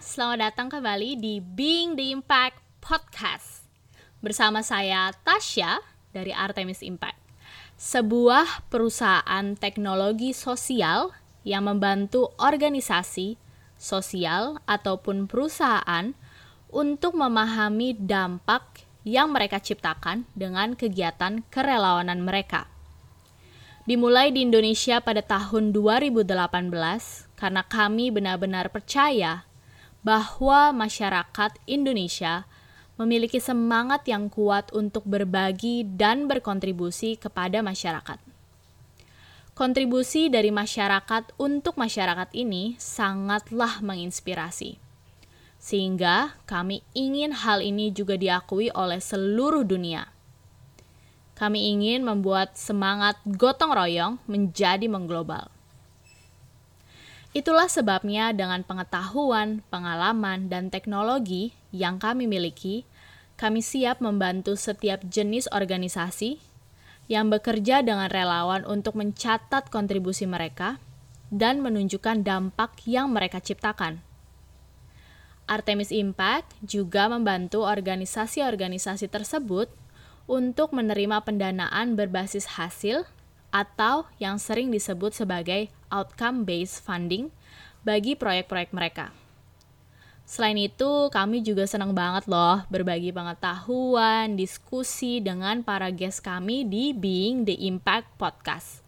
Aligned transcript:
selamat 0.00 0.38
datang 0.40 0.68
kembali 0.72 1.20
di 1.20 1.36
Being 1.36 2.00
the 2.00 2.16
Impact 2.16 2.56
Podcast. 2.80 3.68
Bersama 4.24 4.64
saya 4.64 5.12
Tasya 5.20 5.84
dari 6.16 6.32
Artemis 6.32 6.80
Impact. 6.80 7.20
Sebuah 7.76 8.72
perusahaan 8.72 9.52
teknologi 9.52 10.32
sosial 10.32 11.12
yang 11.44 11.68
membantu 11.68 12.32
organisasi, 12.40 13.36
sosial, 13.76 14.64
ataupun 14.64 15.28
perusahaan 15.28 16.16
untuk 16.72 17.12
memahami 17.12 17.92
dampak 17.92 18.88
yang 19.04 19.28
mereka 19.28 19.60
ciptakan 19.60 20.24
dengan 20.32 20.72
kegiatan 20.72 21.44
kerelawanan 21.52 22.24
mereka. 22.24 22.64
Dimulai 23.84 24.32
di 24.32 24.40
Indonesia 24.40 25.04
pada 25.04 25.20
tahun 25.20 25.76
2018 25.76 26.32
karena 27.36 27.60
kami 27.66 28.08
benar-benar 28.08 28.72
percaya 28.72 29.51
bahwa 30.02 30.74
masyarakat 30.74 31.58
Indonesia 31.66 32.46
memiliki 32.98 33.38
semangat 33.40 34.04
yang 34.06 34.28
kuat 34.28 34.70
untuk 34.74 35.06
berbagi 35.08 35.86
dan 35.86 36.28
berkontribusi 36.28 37.16
kepada 37.16 37.64
masyarakat. 37.64 38.18
Kontribusi 39.52 40.32
dari 40.32 40.48
masyarakat 40.48 41.36
untuk 41.38 41.78
masyarakat 41.78 42.30
ini 42.34 42.74
sangatlah 42.78 43.84
menginspirasi. 43.84 44.80
Sehingga 45.62 46.34
kami 46.50 46.82
ingin 46.96 47.30
hal 47.30 47.62
ini 47.62 47.94
juga 47.94 48.18
diakui 48.18 48.74
oleh 48.74 48.98
seluruh 48.98 49.62
dunia. 49.62 50.10
Kami 51.38 51.70
ingin 51.74 52.02
membuat 52.02 52.58
semangat 52.58 53.18
gotong 53.26 53.70
royong 53.70 54.18
menjadi 54.26 54.88
mengglobal. 54.90 55.52
Itulah 57.32 57.64
sebabnya 57.64 58.36
dengan 58.36 58.60
pengetahuan, 58.60 59.64
pengalaman, 59.72 60.52
dan 60.52 60.68
teknologi 60.68 61.56
yang 61.72 61.96
kami 61.96 62.28
miliki, 62.28 62.84
kami 63.40 63.64
siap 63.64 64.04
membantu 64.04 64.52
setiap 64.52 65.00
jenis 65.08 65.48
organisasi 65.48 66.36
yang 67.08 67.32
bekerja 67.32 67.80
dengan 67.80 68.12
relawan 68.12 68.68
untuk 68.68 69.00
mencatat 69.00 69.72
kontribusi 69.72 70.28
mereka 70.28 70.76
dan 71.32 71.64
menunjukkan 71.64 72.20
dampak 72.20 72.84
yang 72.84 73.08
mereka 73.08 73.40
ciptakan. 73.40 74.04
Artemis 75.48 75.88
Impact 75.88 76.52
juga 76.60 77.08
membantu 77.08 77.64
organisasi-organisasi 77.64 79.08
tersebut 79.08 79.72
untuk 80.28 80.76
menerima 80.76 81.24
pendanaan 81.24 81.96
berbasis 81.96 82.60
hasil 82.60 83.08
atau 83.52 84.08
yang 84.16 84.40
sering 84.40 84.72
disebut 84.72 85.12
sebagai 85.12 85.68
outcome-based 85.92 86.80
funding 86.80 87.28
bagi 87.84 88.16
proyek-proyek 88.16 88.72
mereka. 88.72 89.12
Selain 90.24 90.56
itu, 90.56 91.12
kami 91.12 91.44
juga 91.44 91.68
senang 91.68 91.92
banget 91.92 92.24
loh 92.24 92.64
berbagi 92.72 93.12
pengetahuan, 93.12 94.32
diskusi 94.32 95.20
dengan 95.20 95.60
para 95.60 95.92
guest 95.92 96.24
kami 96.24 96.64
di 96.64 96.96
Being 96.96 97.44
the 97.44 97.52
Impact 97.68 98.08
Podcast. 98.16 98.80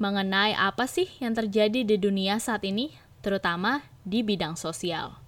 Mengenai 0.00 0.56
apa 0.56 0.88
sih 0.88 1.06
yang 1.20 1.36
terjadi 1.36 1.84
di 1.84 2.00
dunia 2.00 2.40
saat 2.40 2.64
ini, 2.64 2.96
terutama 3.20 3.84
di 4.08 4.24
bidang 4.24 4.56
sosial. 4.56 5.23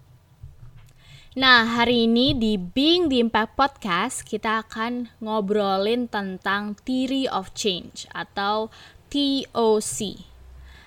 Nah, 1.36 1.68
hari 1.68 2.08
ini 2.08 2.32
di 2.32 2.56
Being 2.56 3.12
the 3.12 3.20
Impact 3.20 3.60
Podcast, 3.60 4.24
kita 4.24 4.64
akan 4.64 5.12
ngobrolin 5.20 6.08
tentang 6.08 6.80
Theory 6.80 7.28
of 7.28 7.52
Change 7.52 8.08
atau 8.08 8.72
TOC. 9.12 10.16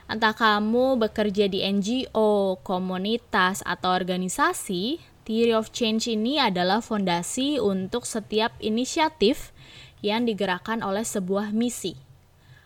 Entah 0.09 0.33
kamu 0.33 1.05
bekerja 1.05 1.45
di 1.45 1.61
NGO, 1.61 2.57
komunitas, 2.65 3.61
atau 3.61 3.93
organisasi, 3.93 4.97
Theory 5.21 5.53
of 5.53 5.69
Change 5.69 6.09
ini 6.09 6.41
adalah 6.41 6.81
fondasi 6.81 7.61
untuk 7.61 8.09
setiap 8.09 8.57
inisiatif 8.57 9.53
yang 10.01 10.25
digerakkan 10.25 10.81
oleh 10.81 11.05
sebuah 11.05 11.53
misi 11.53 11.93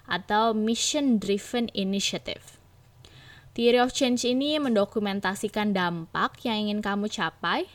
atau 0.07 0.55
Mission 0.55 1.19
Driven 1.19 1.67
Initiative. 1.75 2.62
Theory 3.53 3.78
of 3.78 3.94
Change 3.94 4.25
ini 4.25 4.58
mendokumentasikan 4.58 5.78
dampak 5.78 6.41
yang 6.41 6.66
ingin 6.66 6.81
kamu 6.81 7.06
capai, 7.06 7.69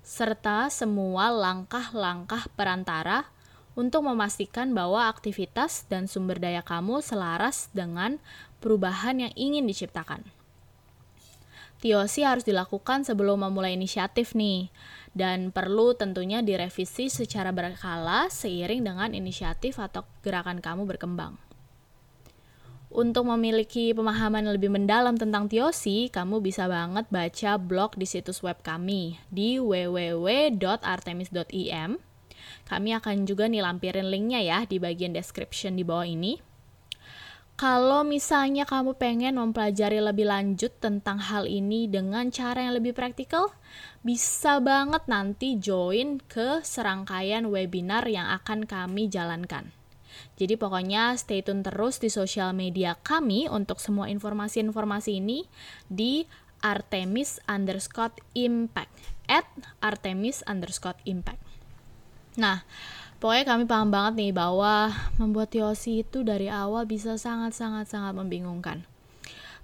serta 0.00 0.72
semua 0.72 1.28
langkah-langkah 1.28 2.48
perantara 2.56 3.28
untuk 3.76 4.08
memastikan 4.08 4.72
bahwa 4.72 5.04
aktivitas 5.04 5.84
dan 5.84 6.08
sumber 6.08 6.40
daya 6.40 6.64
kamu 6.64 7.04
selaras 7.04 7.68
dengan 7.76 8.16
perubahan 8.64 9.28
yang 9.28 9.32
ingin 9.36 9.68
diciptakan. 9.68 10.24
TOC 11.84 12.24
harus 12.24 12.48
dilakukan 12.48 13.04
sebelum 13.04 13.44
memulai 13.44 13.76
inisiatif 13.76 14.32
nih, 14.32 14.72
dan 15.12 15.52
perlu 15.52 15.92
tentunya 15.92 16.40
direvisi 16.40 17.12
secara 17.12 17.52
berkala 17.52 18.32
seiring 18.32 18.80
dengan 18.80 19.12
inisiatif 19.12 19.76
atau 19.76 20.08
gerakan 20.24 20.64
kamu 20.64 20.88
berkembang. 20.88 21.36
Untuk 22.88 23.28
memiliki 23.28 23.92
pemahaman 23.92 24.48
lebih 24.48 24.72
mendalam 24.72 25.12
tentang 25.20 25.44
TOC, 25.44 26.08
kamu 26.08 26.40
bisa 26.40 26.64
banget 26.72 27.04
baca 27.12 27.60
blog 27.60 28.00
di 28.00 28.08
situs 28.08 28.40
web 28.40 28.64
kami 28.64 29.20
di 29.28 29.60
www.artemis.im. 29.60 32.00
Kami 32.64 32.90
akan 32.96 33.28
juga 33.28 33.44
nih 33.44 33.60
lampirin 33.60 34.08
linknya 34.08 34.40
ya 34.40 34.64
di 34.64 34.80
bagian 34.80 35.12
description 35.12 35.76
di 35.76 35.84
bawah 35.84 36.08
ini. 36.08 36.40
Kalau 37.58 38.06
misalnya 38.08 38.64
kamu 38.64 38.96
pengen 38.96 39.36
mempelajari 39.36 40.00
lebih 40.00 40.24
lanjut 40.30 40.72
tentang 40.78 41.18
hal 41.20 41.44
ini 41.44 41.90
dengan 41.90 42.30
cara 42.32 42.62
yang 42.64 42.72
lebih 42.78 42.94
praktikal, 42.96 43.52
bisa 44.00 44.64
banget 44.64 45.04
nanti 45.10 45.58
join 45.60 46.24
ke 46.24 46.64
serangkaian 46.64 47.44
webinar 47.50 48.08
yang 48.08 48.30
akan 48.32 48.64
kami 48.64 49.10
jalankan. 49.10 49.77
Jadi 50.38 50.54
pokoknya 50.54 51.18
stay 51.18 51.42
tune 51.42 51.66
terus 51.66 51.98
di 51.98 52.08
sosial 52.08 52.54
media 52.54 52.94
kami 52.94 53.50
untuk 53.50 53.82
semua 53.82 54.06
informasi-informasi 54.10 55.18
ini 55.18 55.44
di 55.90 56.24
Artemis 56.62 57.38
underscore 57.46 58.14
impact 58.34 58.90
at 59.30 59.46
Artemis 59.78 60.42
underscore 60.46 60.98
impact. 61.06 61.38
Nah, 62.38 62.62
pokoknya 63.18 63.44
kami 63.46 63.64
paham 63.66 63.90
banget 63.90 64.14
nih 64.18 64.32
bahwa 64.34 64.94
membuat 65.18 65.50
TOC 65.50 66.06
itu 66.06 66.22
dari 66.22 66.46
awal 66.46 66.86
bisa 66.86 67.18
sangat-sangat-sangat 67.18 68.14
membingungkan. 68.14 68.86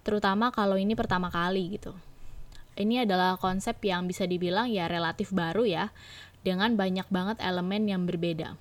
Terutama 0.05 0.51
kalau 0.53 0.77
ini 0.77 0.93
pertama 0.99 1.31
kali 1.31 1.79
gitu. 1.79 1.95
Ini 2.75 3.07
adalah 3.07 3.39
konsep 3.39 3.79
yang 3.87 4.11
bisa 4.11 4.27
dibilang 4.27 4.67
ya 4.67 4.91
relatif 4.91 5.31
baru 5.31 5.63
ya, 5.63 5.95
dengan 6.43 6.75
banyak 6.75 7.07
banget 7.09 7.39
elemen 7.39 7.87
yang 7.87 8.03
berbeda. 8.05 8.59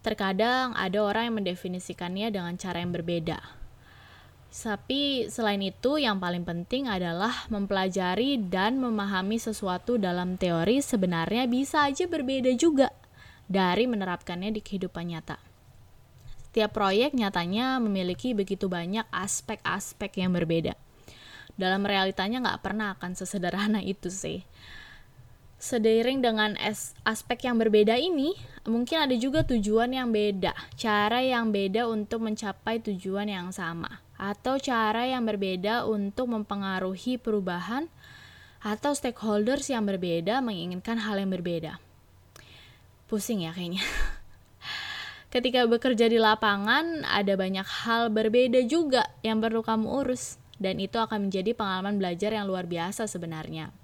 Terkadang 0.00 0.72
ada 0.72 0.98
orang 1.04 1.28
yang 1.28 1.36
mendefinisikannya 1.44 2.32
dengan 2.32 2.56
cara 2.56 2.80
yang 2.80 2.92
berbeda. 2.92 3.60
Tapi 4.50 5.30
selain 5.30 5.62
itu, 5.62 6.00
yang 6.02 6.18
paling 6.18 6.42
penting 6.42 6.90
adalah 6.90 7.46
mempelajari 7.52 8.40
dan 8.50 8.82
memahami 8.82 9.38
sesuatu 9.38 9.94
dalam 9.94 10.34
teori 10.34 10.82
sebenarnya 10.82 11.46
bisa 11.46 11.86
aja 11.86 12.10
berbeda 12.10 12.50
juga 12.58 12.90
dari 13.46 13.86
menerapkannya 13.86 14.50
di 14.50 14.58
kehidupan 14.58 15.14
nyata. 15.14 15.38
Setiap 16.50 16.74
proyek 16.74 17.14
nyatanya 17.14 17.78
memiliki 17.78 18.34
begitu 18.34 18.66
banyak 18.66 19.06
aspek-aspek 19.14 20.18
yang 20.18 20.34
berbeda. 20.34 20.74
Dalam 21.54 21.86
realitanya 21.86 22.42
nggak 22.42 22.62
pernah 22.64 22.98
akan 22.98 23.14
sesederhana 23.14 23.78
itu 23.86 24.10
sih. 24.10 24.42
Seiring 25.60 26.24
dengan 26.24 26.56
aspek 27.04 27.44
yang 27.44 27.60
berbeda 27.60 27.92
ini, 27.92 28.32
mungkin 28.64 29.04
ada 29.04 29.12
juga 29.12 29.44
tujuan 29.44 29.92
yang 29.92 30.08
beda, 30.08 30.56
cara 30.72 31.20
yang 31.20 31.52
beda 31.52 31.84
untuk 31.84 32.24
mencapai 32.24 32.80
tujuan 32.80 33.28
yang 33.28 33.52
sama, 33.52 34.00
atau 34.16 34.56
cara 34.56 35.04
yang 35.04 35.20
berbeda 35.28 35.84
untuk 35.84 36.32
mempengaruhi 36.32 37.20
perubahan, 37.20 37.92
atau 38.64 38.96
stakeholders 38.96 39.68
yang 39.68 39.84
berbeda 39.84 40.40
menginginkan 40.40 40.96
hal 40.96 41.20
yang 41.20 41.28
berbeda. 41.28 41.76
Pusing 43.12 43.44
ya 43.44 43.52
kayaknya. 43.52 43.84
Ketika 45.36 45.68
bekerja 45.68 46.08
di 46.08 46.16
lapangan, 46.16 47.04
ada 47.04 47.36
banyak 47.36 47.68
hal 47.84 48.08
berbeda 48.08 48.64
juga 48.64 49.12
yang 49.20 49.44
perlu 49.44 49.60
kamu 49.60 49.92
urus, 49.92 50.40
dan 50.56 50.80
itu 50.80 50.96
akan 50.96 51.28
menjadi 51.28 51.52
pengalaman 51.52 52.00
belajar 52.00 52.32
yang 52.32 52.48
luar 52.48 52.64
biasa 52.64 53.04
sebenarnya 53.04 53.76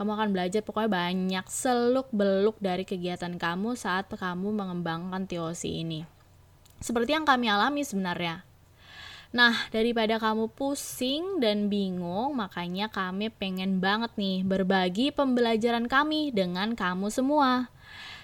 kamu 0.00 0.16
akan 0.16 0.28
belajar 0.32 0.64
pokoknya 0.64 0.88
banyak 0.96 1.44
seluk-beluk 1.44 2.56
dari 2.56 2.88
kegiatan 2.88 3.36
kamu 3.36 3.76
saat 3.76 4.08
kamu 4.08 4.48
mengembangkan 4.48 5.28
TOC 5.28 5.68
ini. 5.68 6.08
Seperti 6.80 7.12
yang 7.12 7.28
kami 7.28 7.52
alami 7.52 7.84
sebenarnya. 7.84 8.40
Nah, 9.36 9.68
daripada 9.68 10.16
kamu 10.16 10.56
pusing 10.56 11.44
dan 11.44 11.68
bingung, 11.68 12.32
makanya 12.32 12.88
kami 12.88 13.28
pengen 13.28 13.84
banget 13.84 14.16
nih 14.16 14.40
berbagi 14.40 15.12
pembelajaran 15.12 15.84
kami 15.84 16.32
dengan 16.32 16.72
kamu 16.72 17.12
semua. 17.12 17.68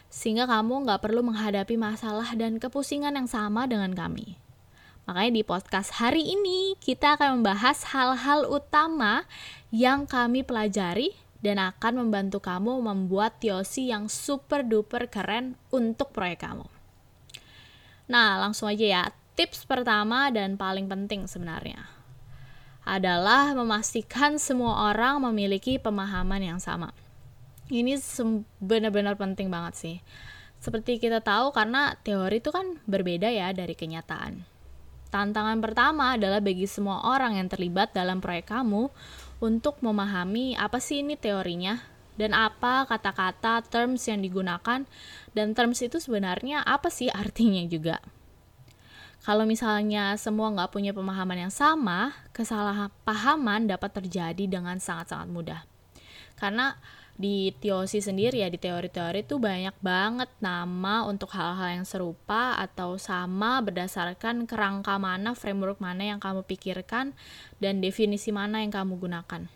Sehingga 0.09 0.49
kamu 0.49 0.89
nggak 0.89 1.05
perlu 1.05 1.21
menghadapi 1.29 1.77
masalah 1.77 2.33
dan 2.41 2.57
kepusingan 2.57 3.21
yang 3.21 3.29
sama 3.29 3.69
dengan 3.69 3.93
kami. 3.93 4.41
Makanya 5.05 5.33
di 5.37 5.43
podcast 5.45 6.01
hari 6.01 6.25
ini 6.25 6.73
kita 6.81 7.21
akan 7.21 7.45
membahas 7.45 7.85
hal-hal 7.93 8.49
utama 8.49 9.29
yang 9.69 10.09
kami 10.09 10.41
pelajari 10.41 11.26
dan 11.47 11.63
akan 11.63 12.03
membantu 12.03 12.43
kamu 12.43 12.83
membuat 12.83 13.39
TOC 13.39 13.95
yang 13.95 14.11
super 14.11 14.67
duper 14.67 15.07
keren 15.07 15.55
untuk 15.71 16.11
proyek 16.11 16.43
kamu. 16.43 16.67
Nah, 18.11 18.43
langsung 18.43 18.67
aja 18.67 18.83
ya. 18.83 19.05
Tips 19.39 19.63
pertama 19.69 20.33
dan 20.35 20.59
paling 20.59 20.91
penting 20.91 21.29
sebenarnya 21.31 21.87
adalah 22.87 23.53
memastikan 23.53 24.41
semua 24.41 24.91
orang 24.91 25.21
memiliki 25.23 25.77
pemahaman 25.77 26.41
yang 26.41 26.59
sama. 26.63 26.95
Ini 27.69 27.99
benar-benar 28.63 29.19
penting 29.19 29.53
banget 29.53 29.75
sih. 29.77 29.97
Seperti 30.63 30.97
kita 30.97 31.21
tahu 31.21 31.53
karena 31.53 31.99
teori 32.01 32.39
itu 32.41 32.49
kan 32.49 32.81
berbeda 32.89 33.29
ya 33.29 33.53
dari 33.53 33.77
kenyataan. 33.77 34.41
Tantangan 35.11 35.59
pertama 35.61 36.15
adalah 36.15 36.41
bagi 36.41 36.65
semua 36.65 37.05
orang 37.05 37.37
yang 37.37 37.51
terlibat 37.51 37.93
dalam 37.93 38.23
proyek 38.23 38.49
kamu 38.49 38.89
untuk 39.43 39.81
memahami 39.85 40.57
apa 40.57 40.81
sih 40.81 41.05
ini 41.05 41.15
teorinya 41.19 41.81
dan 42.17 42.33
apa 42.33 42.89
kata-kata 42.89 43.61
terms 43.69 44.09
yang 44.09 44.25
digunakan 44.25 44.89
dan 45.37 45.47
terms 45.53 45.85
itu 45.85 46.01
sebenarnya 46.01 46.65
apa 46.65 46.89
sih 46.89 47.13
artinya 47.13 47.63
juga. 47.69 48.01
Kalau 49.27 49.43
misalnya 49.43 50.15
semua 50.17 50.55
nggak 50.55 50.71
punya 50.71 50.95
pemahaman 50.95 51.49
yang 51.49 51.53
sama, 51.53 52.15
kesalahpahaman 52.31 53.67
dapat 53.67 53.91
terjadi 53.99 54.45
dengan 54.47 54.79
sangat-sangat 54.79 55.29
mudah. 55.29 55.61
Karena 56.39 56.79
di 57.17 57.49
TOC 57.57 58.05
sendiri 58.05 58.45
ya 58.45 58.53
di 58.53 58.61
teori-teori 58.61 59.25
itu 59.25 59.41
banyak 59.41 59.73
banget 59.81 60.29
nama 60.37 61.09
untuk 61.09 61.33
hal-hal 61.33 61.81
yang 61.81 61.89
serupa 61.89 62.61
atau 62.61 63.01
sama 63.01 63.65
berdasarkan 63.65 64.45
kerangka 64.45 65.01
mana 65.01 65.33
framework 65.33 65.81
mana 65.81 66.13
yang 66.13 66.21
kamu 66.21 66.45
pikirkan 66.45 67.17
dan 67.57 67.81
definisi 67.81 68.29
mana 68.37 68.61
yang 68.61 68.69
kamu 68.69 69.01
gunakan. 69.01 69.49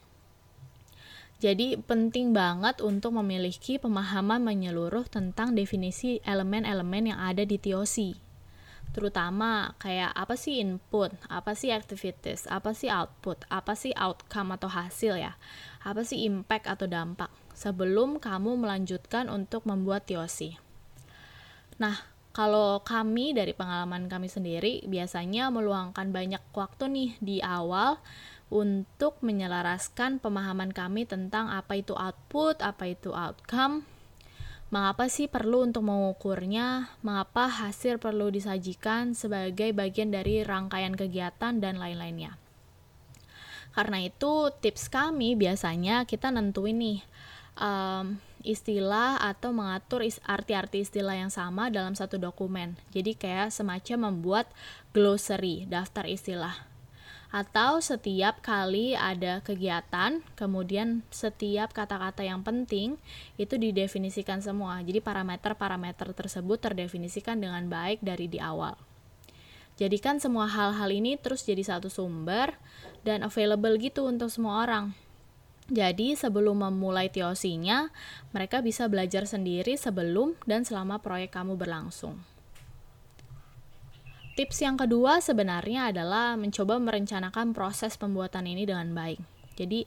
Jadi 1.41 1.81
penting 1.81 2.33
banget 2.37 2.85
untuk 2.85 3.17
memiliki 3.17 3.81
pemahaman 3.81 4.45
menyeluruh 4.45 5.09
tentang 5.09 5.57
definisi 5.57 6.21
elemen-elemen 6.25 7.13
yang 7.13 7.21
ada 7.21 7.45
di 7.45 7.61
TOC 7.61 8.29
terutama 8.91 9.71
kayak 9.79 10.11
apa 10.19 10.35
sih 10.35 10.59
input, 10.59 11.15
apa 11.31 11.55
sih 11.55 11.71
activities, 11.71 12.51
apa 12.51 12.75
sih 12.75 12.91
output, 12.91 13.47
apa 13.47 13.79
sih 13.79 13.95
outcome 13.95 14.59
atau 14.59 14.67
hasil 14.67 15.15
ya, 15.15 15.39
apa 15.87 16.03
sih 16.03 16.27
impact 16.27 16.67
atau 16.67 16.91
dampak 16.91 17.31
sebelum 17.61 18.17
kamu 18.17 18.57
melanjutkan 18.57 19.29
untuk 19.29 19.69
membuat 19.69 20.09
TOC. 20.09 20.57
Nah, 21.77 22.01
kalau 22.33 22.81
kami 22.81 23.37
dari 23.37 23.53
pengalaman 23.53 24.09
kami 24.09 24.33
sendiri 24.33 24.81
biasanya 24.89 25.53
meluangkan 25.53 26.09
banyak 26.09 26.41
waktu 26.57 26.89
nih 26.89 27.11
di 27.21 27.37
awal 27.45 28.01
untuk 28.49 29.21
menyelaraskan 29.21 30.25
pemahaman 30.25 30.73
kami 30.73 31.05
tentang 31.05 31.53
apa 31.53 31.77
itu 31.77 31.93
output, 31.93 32.65
apa 32.65 32.89
itu 32.89 33.13
outcome, 33.13 33.85
Mengapa 34.71 35.11
sih 35.11 35.27
perlu 35.27 35.67
untuk 35.67 35.83
mengukurnya? 35.83 36.95
Mengapa 37.03 37.51
hasil 37.51 37.99
perlu 37.99 38.31
disajikan 38.31 39.19
sebagai 39.19 39.75
bagian 39.75 40.15
dari 40.15 40.47
rangkaian 40.47 40.95
kegiatan 40.95 41.59
dan 41.59 41.75
lain-lainnya? 41.83 42.39
Karena 43.75 43.99
itu 43.99 44.55
tips 44.63 44.87
kami 44.87 45.35
biasanya 45.35 46.07
kita 46.07 46.31
nentuin 46.31 46.79
nih 46.79 47.03
um, 47.61 48.17
istilah 48.41 49.21
atau 49.21 49.53
mengatur 49.53 50.01
arti-arti 50.25 50.83
istilah 50.83 51.15
yang 51.15 51.31
sama 51.31 51.69
dalam 51.69 51.93
satu 51.93 52.17
dokumen. 52.17 52.75
Jadi 52.91 53.15
kayak 53.15 53.53
semacam 53.53 54.11
membuat 54.11 54.49
glossary, 54.97 55.69
daftar 55.69 56.09
istilah 56.09 56.71
atau 57.31 57.79
setiap 57.79 58.43
kali 58.43 58.99
ada 58.99 59.39
kegiatan, 59.47 60.19
kemudian 60.35 61.07
setiap 61.15 61.71
kata-kata 61.71 62.27
yang 62.27 62.43
penting 62.43 62.99
itu 63.39 63.55
didefinisikan 63.55 64.43
semua. 64.43 64.83
Jadi 64.83 64.99
parameter-parameter 64.99 66.11
tersebut 66.11 66.59
terdefinisikan 66.59 67.39
dengan 67.39 67.63
baik 67.71 68.03
dari 68.03 68.27
di 68.27 68.43
awal. 68.43 68.75
Jadikan 69.79 70.19
semua 70.19 70.51
hal-hal 70.51 70.91
ini 70.91 71.17
terus 71.17 71.47
jadi 71.47 71.63
satu 71.63 71.87
sumber 71.87 72.59
dan 73.07 73.23
available 73.23 73.79
gitu 73.79 74.11
untuk 74.11 74.29
semua 74.29 74.67
orang. 74.67 74.93
Jadi 75.71 76.19
sebelum 76.19 76.67
memulai 76.67 77.07
TOC-nya, 77.15 77.95
mereka 78.35 78.59
bisa 78.59 78.91
belajar 78.91 79.23
sendiri 79.23 79.79
sebelum 79.79 80.35
dan 80.43 80.67
selama 80.67 80.99
proyek 80.99 81.31
kamu 81.31 81.55
berlangsung. 81.55 82.19
Tips 84.35 84.67
yang 84.67 84.75
kedua 84.75 85.23
sebenarnya 85.23 85.95
adalah 85.95 86.35
mencoba 86.35 86.83
merencanakan 86.83 87.55
proses 87.55 87.95
pembuatan 87.95 88.51
ini 88.51 88.67
dengan 88.67 88.91
baik. 88.91 89.23
Jadi 89.55 89.87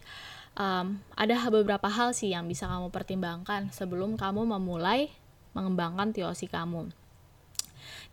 um, 0.55 1.03
ada 1.19 1.35
beberapa 1.51 1.91
hal 1.91 2.15
sih 2.15 2.31
yang 2.31 2.47
bisa 2.47 2.69
kamu 2.71 2.87
pertimbangkan 2.87 3.73
sebelum 3.75 4.15
kamu 4.15 4.55
memulai 4.55 5.11
mengembangkan 5.51 6.15
TOC 6.15 6.47
kamu. 6.47 6.95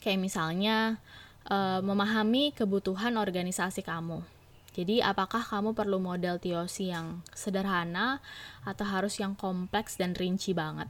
Kayak 0.02 0.18
misalnya 0.18 0.98
uh, 1.46 1.78
memahami 1.84 2.50
kebutuhan 2.56 3.14
organisasi 3.20 3.84
kamu. 3.84 4.39
Jadi 4.70 5.02
apakah 5.02 5.42
kamu 5.42 5.74
perlu 5.74 5.98
model 5.98 6.38
TOC 6.38 6.94
yang 6.94 7.26
sederhana 7.34 8.22
atau 8.62 8.86
harus 8.86 9.18
yang 9.18 9.34
kompleks 9.34 9.98
dan 9.98 10.14
rinci 10.14 10.54
banget? 10.54 10.86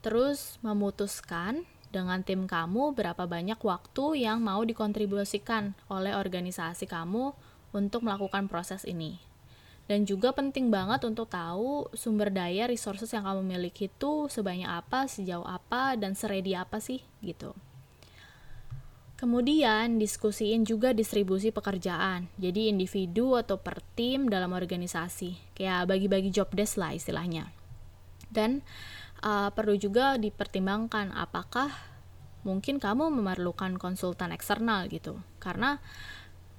Terus 0.00 0.56
memutuskan 0.64 1.68
dengan 1.92 2.24
tim 2.24 2.48
kamu 2.48 2.96
berapa 2.96 3.28
banyak 3.28 3.60
waktu 3.60 4.24
yang 4.24 4.40
mau 4.40 4.64
dikontribusikan 4.64 5.76
oleh 5.92 6.16
organisasi 6.16 6.88
kamu 6.88 7.36
untuk 7.76 8.00
melakukan 8.02 8.48
proses 8.48 8.88
ini. 8.88 9.20
Dan 9.84 10.08
juga 10.08 10.32
penting 10.32 10.72
banget 10.72 11.04
untuk 11.04 11.28
tahu 11.28 11.92
sumber 11.92 12.32
daya 12.32 12.64
resources 12.64 13.12
yang 13.12 13.28
kamu 13.28 13.44
miliki 13.44 13.92
itu 13.92 14.30
sebanyak 14.32 14.70
apa, 14.70 15.04
sejauh 15.04 15.44
apa, 15.44 15.98
dan 16.00 16.16
seredi 16.16 16.56
apa 16.56 16.80
sih 16.80 17.04
gitu. 17.20 17.52
Kemudian 19.22 20.02
diskusiin 20.02 20.66
juga 20.66 20.90
distribusi 20.90 21.54
pekerjaan. 21.54 22.26
Jadi 22.42 22.66
individu 22.66 23.38
atau 23.38 23.54
per 23.54 23.78
tim 23.94 24.26
dalam 24.26 24.50
organisasi. 24.50 25.54
Kayak 25.54 25.86
bagi-bagi 25.94 26.34
job 26.34 26.50
desk 26.50 26.82
lah 26.82 26.90
istilahnya. 26.90 27.54
Dan 28.26 28.66
uh, 29.22 29.54
perlu 29.54 29.78
juga 29.78 30.18
dipertimbangkan 30.18 31.14
apakah 31.14 31.70
mungkin 32.42 32.82
kamu 32.82 33.14
memerlukan 33.14 33.78
konsultan 33.78 34.34
eksternal 34.34 34.90
gitu 34.90 35.22
karena 35.38 35.78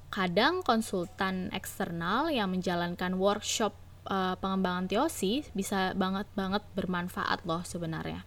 kadang 0.08 0.64
konsultan 0.64 1.52
eksternal 1.52 2.32
yang 2.32 2.56
menjalankan 2.56 3.20
workshop 3.20 3.76
uh, 4.08 4.40
pengembangan 4.40 4.88
TOC 4.88 5.52
bisa 5.52 5.92
banget 6.00 6.24
banget 6.40 6.64
bermanfaat 6.72 7.44
loh 7.44 7.68
sebenarnya 7.68 8.24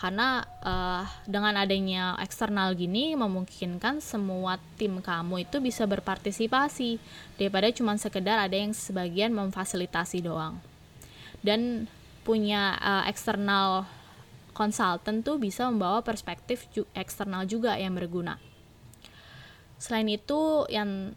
karena 0.00 0.48
uh, 0.64 1.04
dengan 1.28 1.60
adanya 1.60 2.16
eksternal 2.24 2.72
gini 2.72 3.12
memungkinkan 3.20 4.00
semua 4.00 4.56
tim 4.80 4.96
kamu 5.04 5.44
itu 5.44 5.60
bisa 5.60 5.84
berpartisipasi. 5.84 6.96
Daripada 7.36 7.68
cuma 7.68 7.92
sekedar 8.00 8.40
ada 8.40 8.56
yang 8.56 8.72
sebagian 8.72 9.36
memfasilitasi 9.36 10.24
doang. 10.24 10.56
Dan 11.44 11.84
punya 12.24 12.80
uh, 12.80 13.04
eksternal 13.12 13.84
konsultan 14.56 15.20
tuh 15.20 15.36
bisa 15.36 15.68
membawa 15.68 16.00
perspektif 16.00 16.64
ju 16.72 16.88
eksternal 16.96 17.44
juga 17.44 17.76
yang 17.76 17.92
berguna. 17.92 18.40
Selain 19.76 20.08
itu, 20.08 20.64
yang 20.72 21.12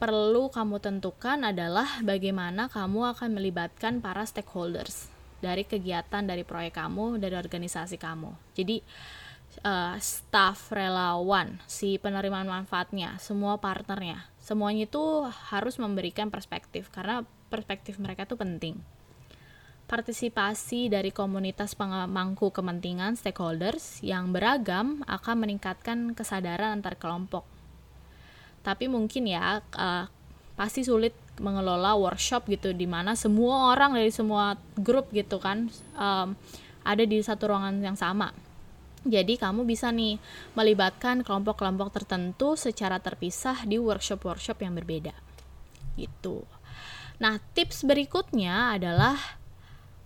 perlu 0.00 0.48
kamu 0.48 0.80
tentukan 0.80 1.52
adalah 1.52 2.00
bagaimana 2.00 2.72
kamu 2.72 3.12
akan 3.12 3.28
melibatkan 3.36 4.00
para 4.00 4.24
stakeholders 4.24 5.11
dari 5.42 5.66
kegiatan 5.66 6.22
dari 6.22 6.46
proyek 6.46 6.78
kamu, 6.78 7.18
dari 7.18 7.34
organisasi 7.34 7.98
kamu. 7.98 8.54
Jadi, 8.54 8.78
uh, 9.66 9.98
staff 9.98 10.70
relawan, 10.70 11.58
si 11.66 11.98
penerimaan 11.98 12.46
manfaatnya, 12.46 13.18
semua 13.18 13.58
partnernya, 13.58 14.22
semuanya 14.38 14.86
itu 14.86 15.26
harus 15.50 15.76
memberikan 15.82 16.30
perspektif 16.30 16.88
karena 16.94 17.26
perspektif 17.50 17.98
mereka 17.98 18.24
itu 18.24 18.38
penting 18.38 18.78
partisipasi 19.92 20.88
dari 20.88 21.12
komunitas 21.12 21.76
pemangku 21.76 22.48
kepentingan 22.48 23.12
stakeholders 23.12 24.00
yang 24.00 24.32
beragam 24.32 25.04
akan 25.04 25.44
meningkatkan 25.44 26.16
kesadaran 26.16 26.80
antar 26.80 26.96
kelompok. 26.96 27.44
Tapi 28.64 28.88
mungkin 28.88 29.28
ya 29.28 29.60
uh, 29.60 30.08
pasti 30.56 30.80
sulit 30.80 31.12
mengelola 31.40 31.96
workshop 31.96 32.44
gitu 32.50 32.76
di 32.76 32.84
mana 32.84 33.16
semua 33.16 33.72
orang 33.72 33.96
dari 33.96 34.12
semua 34.12 34.58
grup 34.76 35.08
gitu 35.16 35.40
kan 35.40 35.72
um, 35.96 36.36
ada 36.82 37.04
di 37.06 37.22
satu 37.22 37.48
ruangan 37.54 37.78
yang 37.80 37.96
sama. 37.96 38.34
Jadi 39.02 39.34
kamu 39.34 39.66
bisa 39.66 39.90
nih 39.90 40.18
melibatkan 40.54 41.26
kelompok-kelompok 41.26 41.90
tertentu 41.90 42.54
secara 42.54 43.02
terpisah 43.02 43.66
di 43.66 43.74
workshop-workshop 43.78 44.62
yang 44.62 44.78
berbeda. 44.78 45.14
Gitu. 45.98 46.46
Nah, 47.18 47.42
tips 47.54 47.82
berikutnya 47.82 48.78
adalah 48.78 49.18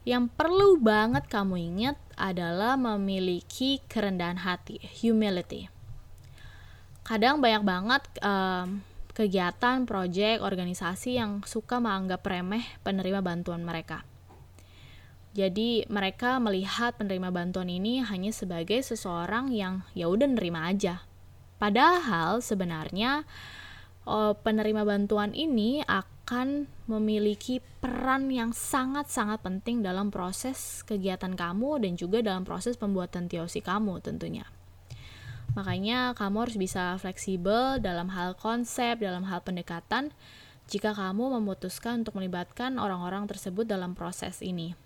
yang 0.08 0.32
perlu 0.32 0.80
banget 0.80 1.28
kamu 1.28 1.54
ingat 1.76 1.96
adalah 2.16 2.78
memiliki 2.80 3.84
kerendahan 3.84 4.40
hati, 4.40 4.80
humility. 5.02 5.68
Kadang 7.04 7.44
banyak 7.44 7.62
banget 7.66 8.02
um, 8.24 8.80
kegiatan, 9.16 9.88
proyek, 9.88 10.44
organisasi 10.44 11.16
yang 11.16 11.40
suka 11.48 11.80
menganggap 11.80 12.20
remeh 12.20 12.68
penerima 12.84 13.24
bantuan 13.24 13.64
mereka. 13.64 14.04
Jadi 15.32 15.88
mereka 15.88 16.36
melihat 16.36 16.96
penerima 17.00 17.32
bantuan 17.32 17.68
ini 17.72 18.04
hanya 18.04 18.28
sebagai 18.32 18.80
seseorang 18.84 19.52
yang 19.52 19.88
ya 19.96 20.12
udah 20.12 20.28
nerima 20.28 20.68
aja. 20.68 21.04
Padahal 21.56 22.44
sebenarnya 22.44 23.24
oh, 24.04 24.36
penerima 24.36 24.84
bantuan 24.84 25.32
ini 25.36 25.80
akan 25.84 26.68
memiliki 26.88 27.60
peran 27.80 28.32
yang 28.32 28.52
sangat-sangat 28.52 29.40
penting 29.44 29.84
dalam 29.84 30.08
proses 30.08 30.80
kegiatan 30.84 31.32
kamu 31.32 31.84
dan 31.84 32.00
juga 32.00 32.24
dalam 32.24 32.44
proses 32.44 32.80
pembuatan 32.80 33.28
TOC 33.28 33.60
kamu 33.60 34.00
tentunya. 34.00 34.44
Makanya 35.56 36.12
kamu 36.12 36.44
harus 36.44 36.56
bisa 36.60 37.00
fleksibel 37.00 37.80
dalam 37.80 38.12
hal 38.12 38.36
konsep, 38.36 39.00
dalam 39.00 39.24
hal 39.24 39.40
pendekatan 39.40 40.12
jika 40.68 40.92
kamu 40.92 41.40
memutuskan 41.40 42.04
untuk 42.04 42.20
melibatkan 42.20 42.76
orang-orang 42.76 43.24
tersebut 43.24 43.64
dalam 43.64 43.96
proses 43.96 44.44
ini. 44.44 44.76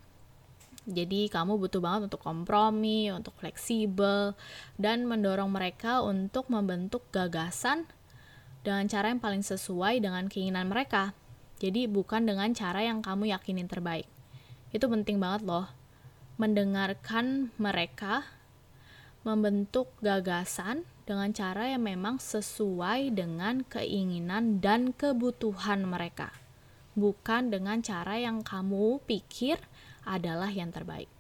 Jadi 0.87 1.29
kamu 1.29 1.61
butuh 1.61 1.83
banget 1.83 2.09
untuk 2.09 2.23
kompromi, 2.23 3.11
untuk 3.11 3.35
fleksibel, 3.37 4.33
dan 4.81 5.05
mendorong 5.05 5.51
mereka 5.51 6.07
untuk 6.07 6.49
membentuk 6.49 7.05
gagasan 7.13 7.85
dengan 8.63 8.87
cara 8.89 9.13
yang 9.13 9.21
paling 9.21 9.45
sesuai 9.45 10.01
dengan 10.01 10.31
keinginan 10.31 10.71
mereka. 10.71 11.13
Jadi 11.61 11.85
bukan 11.91 12.25
dengan 12.25 12.55
cara 12.57 12.81
yang 12.81 13.05
kamu 13.05 13.35
yakinin 13.35 13.69
terbaik. 13.69 14.09
Itu 14.73 14.89
penting 14.89 15.21
banget 15.21 15.45
loh. 15.45 15.69
Mendengarkan 16.41 17.53
mereka 17.61 18.25
membentuk 19.21 19.93
gagasan 20.01 20.89
dengan 21.05 21.35
cara 21.37 21.69
yang 21.69 21.85
memang 21.85 22.17
sesuai 22.23 23.13
dengan 23.13 23.67
keinginan 23.67 24.65
dan 24.65 24.97
kebutuhan 24.97 25.85
mereka. 25.85 26.33
Bukan 26.97 27.53
dengan 27.53 27.85
cara 27.85 28.17
yang 28.17 28.41
kamu 28.41 29.03
pikir 29.05 29.61
adalah 30.07 30.49
yang 30.49 30.73
terbaik. 30.73 31.11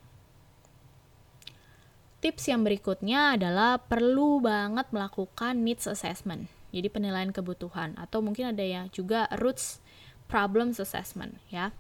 Tips 2.20 2.52
yang 2.52 2.64
berikutnya 2.68 3.40
adalah 3.40 3.80
perlu 3.80 4.44
banget 4.44 4.92
melakukan 4.92 5.64
needs 5.64 5.88
assessment. 5.88 6.52
Jadi 6.68 6.92
penilaian 6.92 7.32
kebutuhan 7.32 7.96
atau 7.96 8.20
mungkin 8.20 8.52
ada 8.52 8.62
yang 8.62 8.92
juga 8.92 9.24
roots 9.40 9.80
problems 10.30 10.78
assessment 10.78 11.40
ya. 11.48 11.72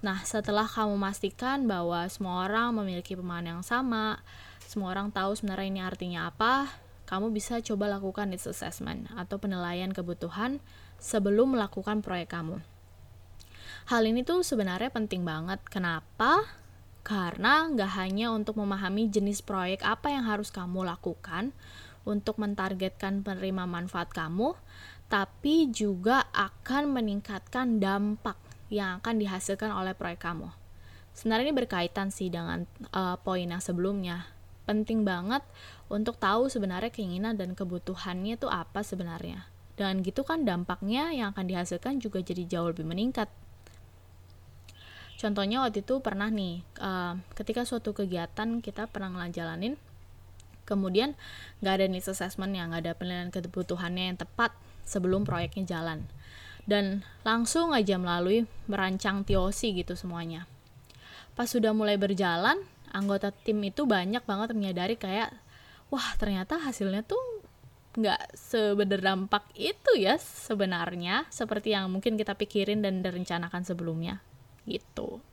Nah, 0.00 0.24
setelah 0.24 0.66
kamu 0.66 0.98
memastikan 0.98 1.64
bahwa 1.64 2.04
semua 2.10 2.48
orang 2.48 2.74
memiliki 2.80 3.14
pemahaman 3.16 3.60
yang 3.60 3.62
sama, 3.64 4.20
semua 4.66 4.90
orang 4.90 5.14
tahu 5.14 5.38
sebenarnya 5.38 5.70
ini 5.70 5.80
artinya 5.80 6.20
apa, 6.26 6.68
kamu 7.06 7.30
bisa 7.30 7.62
coba 7.62 7.86
lakukan 7.86 8.34
needs 8.34 8.50
assessment 8.50 9.06
atau 9.14 9.38
penilaian 9.38 9.94
kebutuhan 9.94 10.58
sebelum 10.98 11.54
melakukan 11.54 12.02
proyek 12.02 12.34
kamu. 12.34 12.58
Hal 13.86 14.02
ini 14.02 14.26
tuh 14.26 14.42
sebenarnya 14.42 14.90
penting 14.90 15.22
banget. 15.22 15.62
Kenapa? 15.70 16.42
Karena 17.06 17.70
nggak 17.70 17.92
hanya 18.02 18.34
untuk 18.34 18.58
memahami 18.58 19.06
jenis 19.06 19.38
proyek 19.46 19.86
apa 19.86 20.10
yang 20.10 20.26
harus 20.26 20.50
kamu 20.50 20.82
lakukan 20.82 21.54
untuk 22.02 22.42
mentargetkan 22.42 23.22
penerima 23.22 23.70
manfaat 23.70 24.10
kamu, 24.10 24.58
tapi 25.06 25.70
juga 25.70 26.26
akan 26.34 26.90
meningkatkan 26.90 27.78
dampak 27.78 28.34
yang 28.66 28.98
akan 28.98 29.22
dihasilkan 29.22 29.70
oleh 29.70 29.94
proyek 29.94 30.26
kamu. 30.26 30.50
Sebenarnya 31.14 31.48
ini 31.48 31.54
berkaitan 31.54 32.10
sih 32.10 32.26
dengan 32.26 32.66
uh, 32.90 33.14
poin 33.22 33.46
yang 33.46 33.62
sebelumnya. 33.62 34.35
Penting 34.66 35.06
banget 35.06 35.46
untuk 35.86 36.18
tahu 36.18 36.50
sebenarnya 36.50 36.90
keinginan 36.90 37.38
dan 37.38 37.54
kebutuhannya 37.54 38.34
itu 38.36 38.50
apa 38.50 38.82
sebenarnya. 38.82 39.46
Dan 39.78 40.02
gitu 40.02 40.26
kan 40.26 40.42
dampaknya 40.42 41.14
yang 41.14 41.30
akan 41.32 41.46
dihasilkan 41.46 42.02
juga 42.02 42.18
jadi 42.18 42.44
jauh 42.44 42.74
lebih 42.74 42.84
meningkat 42.84 43.30
Contohnya 45.16 45.64
waktu 45.64 45.80
itu 45.80 46.04
pernah 46.04 46.28
nih, 46.28 46.60
uh, 46.76 47.16
ketika 47.32 47.64
suatu 47.64 47.96
kegiatan 47.96 48.60
kita 48.60 48.84
pernah 48.84 49.08
ngejalanin, 49.24 49.80
kemudian 50.68 51.16
nggak 51.64 51.74
ada 51.80 51.86
needs 51.88 52.12
assessment 52.12 52.52
yang 52.52 52.68
nggak 52.68 52.84
ada 52.84 52.92
penilaian 52.92 53.32
kebutuhannya 53.32 54.12
yang 54.12 54.18
tepat 54.20 54.52
sebelum 54.84 55.24
proyeknya 55.24 55.64
jalan. 55.64 56.04
Dan 56.68 57.00
langsung 57.24 57.72
aja 57.72 57.96
melalui 57.96 58.44
merancang 58.68 59.24
TOC 59.24 59.80
gitu 59.80 59.96
semuanya. 59.96 60.44
Pas 61.32 61.48
sudah 61.48 61.72
mulai 61.72 61.96
berjalan, 61.96 62.60
anggota 62.92 63.30
tim 63.32 63.58
itu 63.64 63.86
banyak 63.86 64.22
banget 64.22 64.52
menyadari 64.52 64.94
kayak, 64.98 65.32
wah 65.88 66.14
ternyata 66.18 66.58
hasilnya 66.60 67.06
tuh 67.06 67.20
nggak 67.96 68.36
seberdampak 68.36 69.48
itu 69.56 69.96
ya 69.96 70.20
sebenarnya 70.20 71.24
seperti 71.32 71.72
yang 71.72 71.88
mungkin 71.88 72.20
kita 72.20 72.36
pikirin 72.36 72.84
dan 72.84 73.00
direncanakan 73.00 73.64
sebelumnya 73.64 74.20
gitu. 74.68 75.24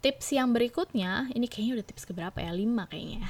Tips 0.00 0.32
yang 0.32 0.54
berikutnya, 0.54 1.28
ini 1.34 1.50
kayaknya 1.50 1.82
udah 1.82 1.86
tips 1.88 2.04
keberapa 2.06 2.38
ya? 2.38 2.54
5 2.54 2.90
kayaknya. 2.92 3.26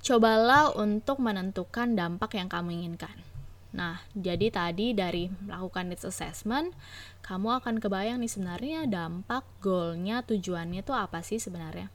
Cobalah 0.00 0.72
untuk 0.78 1.20
menentukan 1.20 1.92
dampak 1.92 2.38
yang 2.38 2.48
kamu 2.48 2.82
inginkan. 2.82 3.35
Nah, 3.76 4.00
jadi 4.16 4.48
tadi 4.48 4.96
dari 4.96 5.28
melakukan 5.28 5.92
needs 5.92 6.08
assessment, 6.08 6.72
kamu 7.20 7.60
akan 7.60 7.76
kebayang 7.76 8.24
nih 8.24 8.32
sebenarnya 8.32 8.80
dampak, 8.88 9.44
goalnya, 9.60 10.24
tujuannya 10.24 10.80
itu 10.80 10.96
apa 10.96 11.20
sih 11.20 11.36
sebenarnya. 11.36 11.92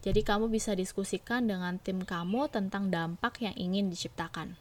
Jadi 0.00 0.24
kamu 0.24 0.48
bisa 0.48 0.72
diskusikan 0.72 1.44
dengan 1.44 1.76
tim 1.76 2.00
kamu 2.00 2.48
tentang 2.48 2.88
dampak 2.88 3.44
yang 3.44 3.52
ingin 3.60 3.92
diciptakan 3.92 4.56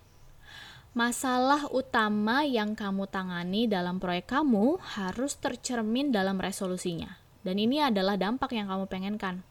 masalah 0.97 1.69
utama 1.69 2.41
yang 2.41 2.73
kamu 2.73 3.05
tangani 3.05 3.69
dalam 3.69 4.01
proyek 4.01 4.33
kamu 4.33 4.81
harus 4.97 5.37
tercermin 5.37 6.09
dalam 6.09 6.41
resolusinya. 6.41 7.21
Dan 7.45 7.61
ini 7.61 7.77
adalah 7.77 8.17
dampak 8.17 8.57
yang 8.57 8.65
kamu 8.65 8.89
pengenkan. 8.89 9.45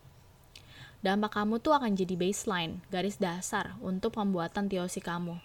Dampak 1.07 1.39
kamu 1.39 1.63
tuh 1.63 1.79
akan 1.79 1.95
jadi 1.95 2.19
baseline, 2.19 2.83
garis 2.91 3.23
dasar 3.23 3.79
untuk 3.79 4.19
pembuatan 4.19 4.67
TOC 4.67 4.99
kamu. 4.99 5.39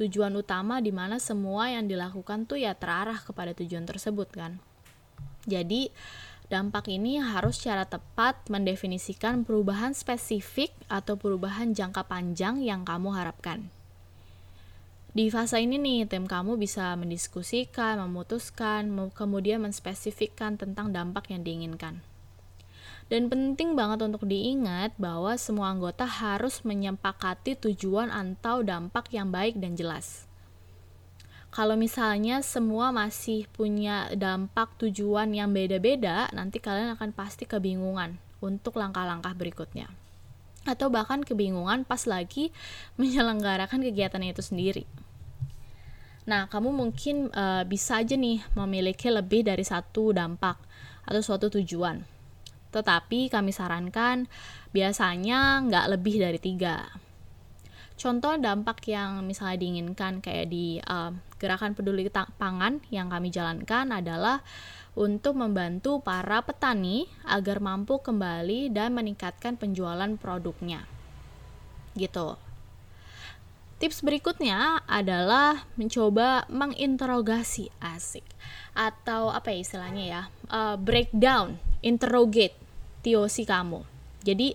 Tujuan 0.00 0.32
utama 0.32 0.80
di 0.80 0.88
mana 0.88 1.20
semua 1.20 1.68
yang 1.68 1.84
dilakukan 1.84 2.48
tuh 2.48 2.56
ya 2.56 2.72
terarah 2.72 3.20
kepada 3.20 3.52
tujuan 3.52 3.84
tersebut 3.84 4.32
kan. 4.32 4.56
Jadi, 5.44 5.92
dampak 6.48 6.88
ini 6.88 7.20
harus 7.20 7.60
secara 7.60 7.84
tepat 7.84 8.48
mendefinisikan 8.48 9.44
perubahan 9.44 9.92
spesifik 9.92 10.72
atau 10.88 11.20
perubahan 11.20 11.76
jangka 11.76 12.08
panjang 12.08 12.64
yang 12.64 12.88
kamu 12.88 13.12
harapkan. 13.12 13.68
Di 15.10 15.26
fase 15.28 15.60
ini 15.60 15.76
nih, 15.76 16.06
tim 16.06 16.24
kamu 16.24 16.54
bisa 16.56 16.94
mendiskusikan, 16.94 17.98
memutuskan, 18.00 18.88
kemudian 19.12 19.60
menspesifikkan 19.60 20.56
tentang 20.56 20.96
dampak 20.96 21.28
yang 21.34 21.44
diinginkan. 21.44 22.00
Dan 23.10 23.26
penting 23.26 23.74
banget 23.74 24.06
untuk 24.06 24.22
diingat 24.24 24.94
bahwa 24.94 25.34
semua 25.34 25.74
anggota 25.74 26.06
harus 26.06 26.62
menyepakati 26.62 27.58
tujuan 27.58 28.06
atau 28.06 28.62
dampak 28.62 29.10
yang 29.10 29.34
baik 29.34 29.58
dan 29.58 29.74
jelas. 29.74 30.30
Kalau 31.50 31.74
misalnya 31.74 32.38
semua 32.46 32.94
masih 32.94 33.50
punya 33.50 34.06
dampak 34.14 34.78
tujuan 34.78 35.34
yang 35.34 35.50
beda-beda, 35.50 36.30
nanti 36.30 36.62
kalian 36.62 36.94
akan 36.94 37.10
pasti 37.10 37.42
kebingungan 37.50 38.14
untuk 38.38 38.78
langkah-langkah 38.78 39.34
berikutnya 39.34 39.90
atau 40.68 40.92
bahkan 40.92 41.24
kebingungan 41.24 41.88
pas 41.88 42.04
lagi 42.04 42.52
menyelenggarakan 43.00 43.80
kegiatan 43.84 44.20
itu 44.24 44.42
sendiri. 44.44 44.84
Nah, 46.28 46.46
kamu 46.46 46.70
mungkin 46.70 47.32
uh, 47.32 47.64
bisa 47.64 47.98
aja 48.04 48.14
nih 48.14 48.44
memiliki 48.54 49.08
lebih 49.08 49.42
dari 49.42 49.64
satu 49.64 50.12
dampak 50.14 50.60
atau 51.02 51.20
suatu 51.24 51.48
tujuan. 51.58 52.04
Tetapi 52.70 53.30
kami 53.30 53.50
sarankan 53.50 54.30
biasanya 54.70 55.62
nggak 55.66 55.86
lebih 55.98 56.22
dari 56.22 56.38
tiga. 56.38 56.86
Contoh 58.00 58.40
dampak 58.40 58.80
yang 58.88 59.28
misalnya 59.28 59.60
diinginkan 59.60 60.24
kayak 60.24 60.48
di 60.48 60.80
uh, 60.80 61.12
gerakan 61.36 61.76
peduli 61.76 62.08
pangan 62.12 62.80
yang 62.88 63.12
kami 63.12 63.28
jalankan 63.28 63.92
adalah 63.92 64.40
untuk 64.96 65.36
membantu 65.36 66.00
para 66.00 66.40
petani 66.40 67.06
agar 67.28 67.60
mampu 67.60 68.00
kembali 68.00 68.72
dan 68.72 68.96
meningkatkan 68.96 69.60
penjualan 69.60 70.08
produknya. 70.16 70.88
Gitu. 71.92 72.40
Tips 73.80 74.04
berikutnya 74.04 74.84
adalah 74.84 75.64
mencoba 75.80 76.44
menginterogasi 76.52 77.72
asik 77.80 78.28
atau 78.76 79.32
apa 79.32 79.56
ya 79.56 79.58
istilahnya 79.64 80.04
ya 80.04 80.22
uh, 80.52 80.76
breakdown, 80.76 81.56
interrogate 81.80 82.59
TOC 83.02 83.48
kamu. 83.48 83.84
Jadi 84.24 84.54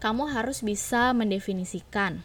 kamu 0.00 0.32
harus 0.32 0.60
bisa 0.60 1.12
mendefinisikan 1.16 2.20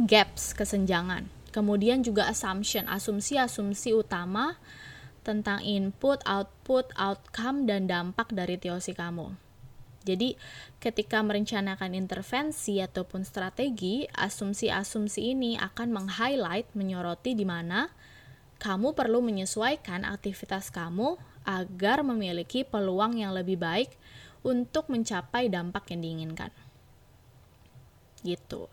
gaps 0.00 0.52
kesenjangan, 0.56 1.28
kemudian 1.52 2.00
juga 2.00 2.28
assumption, 2.28 2.88
asumsi-asumsi 2.88 3.92
utama 3.96 4.56
tentang 5.20 5.60
input, 5.60 6.24
output, 6.24 6.88
outcome, 6.96 7.68
dan 7.68 7.84
dampak 7.84 8.32
dari 8.32 8.56
TOC 8.56 8.96
kamu. 8.96 9.36
Jadi, 10.00 10.32
ketika 10.80 11.20
merencanakan 11.20 11.92
intervensi 11.92 12.80
ataupun 12.80 13.20
strategi, 13.20 14.08
asumsi-asumsi 14.08 15.36
ini 15.36 15.60
akan 15.60 15.92
meng-highlight, 15.92 16.72
menyoroti 16.72 17.36
di 17.36 17.44
mana 17.44 17.92
kamu 18.60 18.96
perlu 18.96 19.20
menyesuaikan 19.20 20.08
aktivitas 20.08 20.72
kamu 20.72 21.20
agar 21.44 22.00
memiliki 22.04 22.64
peluang 22.64 23.20
yang 23.20 23.36
lebih 23.36 23.60
baik 23.60 23.92
untuk 24.40 24.88
mencapai 24.88 25.52
dampak 25.52 25.92
yang 25.92 26.00
diinginkan. 26.04 26.52
Gitu. 28.20 28.68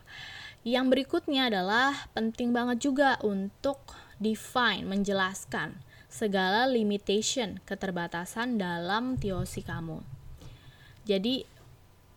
Yang 0.68 0.86
berikutnya 0.92 1.48
adalah 1.48 2.12
penting 2.12 2.52
banget 2.52 2.84
juga 2.84 3.16
untuk 3.24 3.80
define, 4.20 4.84
menjelaskan 4.84 5.80
segala 6.12 6.68
limitation, 6.68 7.60
keterbatasan 7.64 8.60
dalam 8.60 9.16
TOC 9.16 9.64
kamu. 9.64 10.04
Jadi 11.08 11.48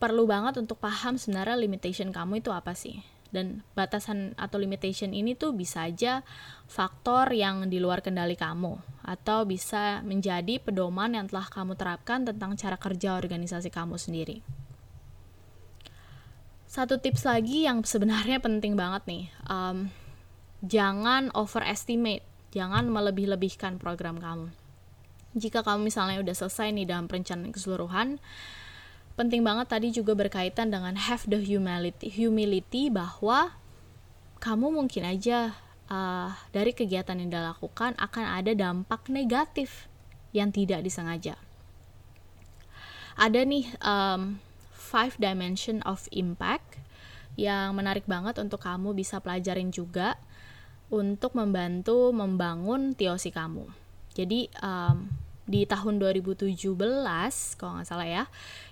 perlu 0.00 0.25
banget 0.25 0.57
untuk 0.57 0.80
paham 0.80 1.21
sebenarnya 1.21 1.61
limitation 1.61 2.09
kamu 2.09 2.40
itu 2.40 2.50
apa 2.50 2.73
sih 2.73 3.04
dan 3.30 3.62
batasan 3.78 4.34
atau 4.34 4.58
limitation 4.58 5.14
ini 5.14 5.38
tuh 5.38 5.54
bisa 5.54 5.87
aja 5.87 6.26
faktor 6.66 7.30
yang 7.30 7.70
di 7.70 7.78
luar 7.78 8.02
kendali 8.02 8.34
kamu 8.34 8.78
atau 9.06 9.46
bisa 9.46 10.02
menjadi 10.02 10.58
pedoman 10.62 11.14
yang 11.14 11.26
telah 11.30 11.46
kamu 11.46 11.75
terapkan 11.78 12.26
tentang 12.26 12.54
cara 12.58 12.76
kerja 12.76 13.16
organisasi 13.16 13.70
kamu 13.70 13.96
sendiri. 13.96 14.42
Satu 16.70 17.02
tips 17.02 17.26
lagi 17.26 17.66
yang 17.66 17.82
sebenarnya 17.82 18.38
penting 18.38 18.78
banget 18.78 19.02
nih, 19.10 19.25
um, 19.50 19.90
jangan 20.62 21.34
overestimate, 21.34 22.22
jangan 22.54 22.87
melebih-lebihkan 22.87 23.82
program 23.82 24.22
kamu. 24.22 24.54
Jika 25.34 25.66
kamu 25.66 25.90
misalnya 25.90 26.22
udah 26.22 26.34
selesai 26.34 26.70
nih 26.70 26.87
dalam 26.87 27.10
perencanaan 27.10 27.50
keseluruhan, 27.50 28.22
penting 29.20 29.44
banget 29.44 29.68
tadi 29.68 29.92
juga 29.92 30.16
berkaitan 30.16 30.72
dengan 30.72 30.96
have 30.96 31.28
the 31.28 31.36
humility, 31.36 32.08
humility 32.08 32.88
bahwa 32.88 33.52
kamu 34.40 34.72
mungkin 34.72 35.04
aja 35.04 35.52
uh, 35.92 36.32
dari 36.56 36.72
kegiatan 36.72 37.20
yang 37.20 37.28
dilakukan 37.28 37.92
akan 38.00 38.24
ada 38.24 38.56
dampak 38.56 39.12
negatif 39.12 39.92
yang 40.32 40.48
tidak 40.48 40.80
disengaja. 40.80 41.36
Ada 43.20 43.44
nih 43.44 43.68
um, 43.84 44.40
five 44.72 45.20
dimension 45.20 45.84
of 45.84 46.08
impact 46.08 46.80
yang 47.36 47.76
menarik 47.76 48.08
banget 48.08 48.40
untuk 48.40 48.64
kamu 48.64 48.96
bisa 48.96 49.20
pelajarin 49.20 49.68
juga 49.68 50.16
untuk 50.88 51.36
membantu 51.36 52.08
membangun 52.16 52.96
TOC 52.96 53.36
kamu. 53.36 53.68
Jadi 54.16 54.48
um, 54.64 55.12
di 55.50 55.66
tahun 55.66 55.99
2017 55.99 56.54
kalau 57.59 57.73
nggak 57.75 57.88
salah 57.90 58.07
ya 58.07 58.25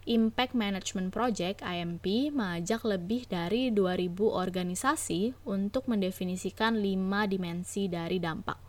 Impact 0.06 0.54
Management 0.54 1.10
Project 1.10 1.66
IMP 1.66 2.30
mengajak 2.30 2.86
lebih 2.86 3.26
dari 3.26 3.74
2000 3.74 4.14
organisasi 4.30 5.34
untuk 5.42 5.90
mendefinisikan 5.90 6.78
lima 6.78 7.26
dimensi 7.26 7.90
dari 7.90 8.22
dampak 8.22 8.68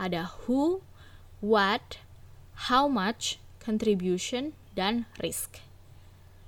ada 0.00 0.32
who, 0.48 0.80
what, 1.44 2.00
how 2.72 2.88
much, 2.88 3.36
contribution, 3.60 4.56
dan 4.72 5.04
risk. 5.20 5.60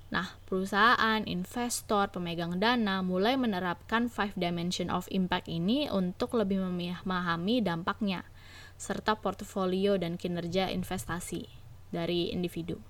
Nah, 0.09 0.37
perusahaan, 0.45 1.25
investor, 1.25 2.09
pemegang 2.09 2.61
dana 2.61 3.01
mulai 3.01 3.33
menerapkan 3.33 4.09
five 4.09 4.33
dimension 4.37 4.89
of 4.93 5.09
impact 5.09 5.49
ini 5.49 5.89
untuk 5.89 6.37
lebih 6.37 6.61
memahami 6.61 7.65
dampaknya 7.65 8.25
serta 8.83 9.15
portofolio 9.15 9.95
dan 9.95 10.19
kinerja 10.19 10.67
investasi 10.67 11.47
dari 11.95 12.35
individu. 12.35 12.83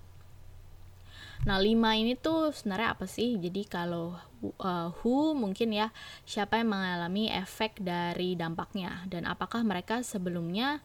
Nah, 1.44 1.60
lima 1.60 1.94
ini 2.00 2.16
tuh 2.16 2.56
sebenarnya 2.56 2.96
apa 2.96 3.04
sih? 3.04 3.36
Jadi 3.36 3.68
kalau 3.68 4.16
uh, 4.64 4.90
who 5.04 5.36
mungkin 5.36 5.76
ya 5.76 5.92
siapa 6.24 6.56
yang 6.58 6.72
mengalami 6.72 7.28
efek 7.28 7.84
dari 7.84 8.40
dampaknya 8.40 9.04
dan 9.12 9.28
apakah 9.28 9.60
mereka 9.62 10.00
sebelumnya 10.08 10.80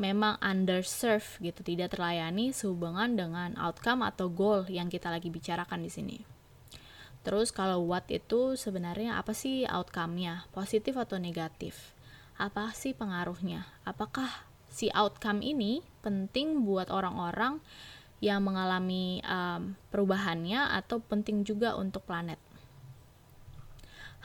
memang 0.00 0.40
underserved 0.40 1.44
gitu, 1.44 1.60
tidak 1.60 1.92
terlayani 1.92 2.56
sehubungan 2.56 3.20
dengan 3.20 3.52
outcome 3.60 4.00
atau 4.06 4.32
goal 4.32 4.64
yang 4.72 4.88
kita 4.88 5.12
lagi 5.12 5.28
bicarakan 5.28 5.84
di 5.84 5.90
sini. 5.92 6.18
Terus 7.20 7.52
kalau 7.52 7.84
what 7.84 8.08
itu 8.08 8.56
sebenarnya 8.56 9.20
apa 9.20 9.36
sih 9.36 9.68
outcome-nya? 9.68 10.48
Positif 10.56 10.96
atau 10.96 11.20
negatif? 11.20 11.92
Apa 12.40 12.72
sih 12.72 12.96
pengaruhnya? 12.96 13.68
Apakah 13.84 14.47
si 14.68 14.92
outcome 14.92 15.40
ini 15.42 15.80
penting 16.04 16.64
buat 16.64 16.88
orang-orang 16.92 17.60
yang 18.18 18.42
mengalami 18.42 19.22
um, 19.22 19.78
perubahannya 19.94 20.74
atau 20.74 20.98
penting 20.98 21.46
juga 21.46 21.78
untuk 21.78 22.02
planet. 22.02 22.38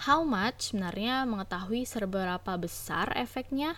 How 0.10 0.26
much 0.26 0.74
sebenarnya 0.74 1.30
mengetahui 1.30 1.86
seberapa 1.86 2.58
besar 2.58 3.14
efeknya, 3.14 3.78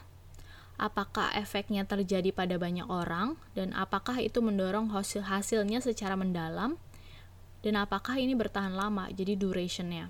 apakah 0.79 1.35
efeknya 1.35 1.83
terjadi 1.83 2.31
pada 2.31 2.55
banyak 2.55 2.87
orang, 2.87 3.35
dan 3.51 3.75
apakah 3.75 4.23
itu 4.23 4.39
mendorong 4.39 4.95
hasil 4.95 5.27
hasilnya 5.27 5.83
secara 5.83 6.15
mendalam, 6.15 6.79
dan 7.59 7.75
apakah 7.75 8.15
ini 8.15 8.31
bertahan 8.31 8.71
lama, 8.71 9.11
jadi 9.11 9.35
durationnya. 9.35 10.07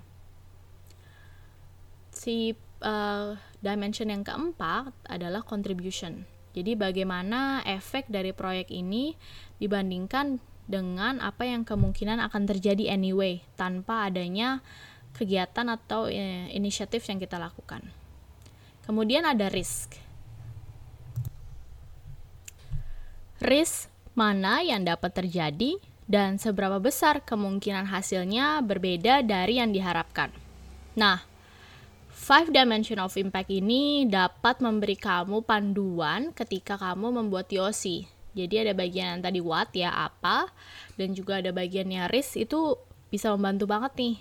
Si 2.14 2.54
uh, 2.86 3.34
dimension 3.58 4.06
yang 4.06 4.22
keempat 4.22 4.94
adalah 5.10 5.42
contribution 5.42 6.35
jadi 6.56 6.72
bagaimana 6.72 7.60
efek 7.68 8.08
dari 8.08 8.32
proyek 8.32 8.72
ini 8.72 9.12
dibandingkan 9.60 10.40
dengan 10.64 11.20
apa 11.20 11.44
yang 11.44 11.68
kemungkinan 11.68 12.16
akan 12.24 12.48
terjadi 12.48 12.96
anyway 12.96 13.44
tanpa 13.60 14.08
adanya 14.08 14.64
kegiatan 15.12 15.68
atau 15.68 16.08
eh, 16.08 16.48
inisiatif 16.56 17.04
yang 17.12 17.20
kita 17.20 17.36
lakukan. 17.36 17.84
Kemudian 18.88 19.28
ada 19.28 19.52
risk. 19.52 20.00
Risk 23.44 23.92
mana 24.16 24.64
yang 24.64 24.80
dapat 24.80 25.12
terjadi 25.12 25.76
dan 26.08 26.40
seberapa 26.40 26.80
besar 26.80 27.20
kemungkinan 27.20 27.84
hasilnya 27.84 28.64
berbeda 28.64 29.20
dari 29.20 29.60
yang 29.60 29.76
diharapkan. 29.76 30.32
Nah, 30.96 31.20
Five 32.16 32.48
Dimension 32.48 32.96
of 32.96 33.12
Impact 33.20 33.52
ini 33.52 34.08
dapat 34.08 34.64
memberi 34.64 34.96
kamu 34.96 35.44
panduan 35.44 36.32
ketika 36.32 36.80
kamu 36.80 37.12
membuat 37.12 37.52
TOC. 37.52 38.08
Jadi 38.32 38.54
ada 38.56 38.72
bagian 38.72 39.20
yang 39.20 39.22
tadi 39.22 39.44
what 39.44 39.68
ya 39.76 39.92
apa 39.92 40.48
dan 40.96 41.12
juga 41.12 41.44
ada 41.44 41.52
bagiannya 41.52 42.08
risk 42.08 42.40
itu 42.40 42.80
bisa 43.12 43.28
membantu 43.36 43.68
banget 43.68 43.92
nih. 44.00 44.16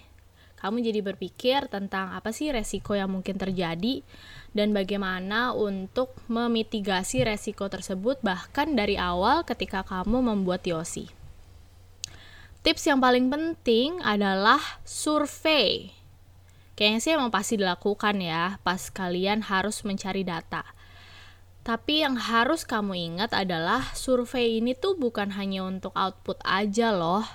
Kamu 0.60 0.84
jadi 0.84 1.00
berpikir 1.08 1.72
tentang 1.72 2.12
apa 2.12 2.36
sih 2.36 2.52
resiko 2.52 3.00
yang 3.00 3.16
mungkin 3.16 3.40
terjadi 3.40 4.04
dan 4.52 4.76
bagaimana 4.76 5.56
untuk 5.56 6.20
memitigasi 6.28 7.24
resiko 7.24 7.72
tersebut 7.72 8.20
bahkan 8.20 8.76
dari 8.76 9.00
awal 9.00 9.48
ketika 9.48 9.88
kamu 9.88 10.20
membuat 10.20 10.68
TOC. 10.68 11.08
Tips 12.60 12.92
yang 12.92 13.00
paling 13.00 13.32
penting 13.32 14.04
adalah 14.04 14.60
survei 14.84 16.05
Kayaknya 16.76 17.00
sih 17.00 17.12
emang 17.16 17.32
pasti 17.32 17.56
dilakukan 17.56 18.20
ya 18.20 18.60
pas 18.60 18.92
kalian 18.92 19.48
harus 19.48 19.88
mencari 19.88 20.28
data. 20.28 20.68
Tapi 21.66 22.04
yang 22.06 22.20
harus 22.20 22.62
kamu 22.68 22.94
ingat 22.94 23.34
adalah 23.34 23.96
survei 23.98 24.62
ini 24.62 24.78
tuh 24.78 25.00
bukan 25.00 25.34
hanya 25.34 25.66
untuk 25.66 25.96
output 25.96 26.38
aja 26.46 26.94
loh. 26.94 27.26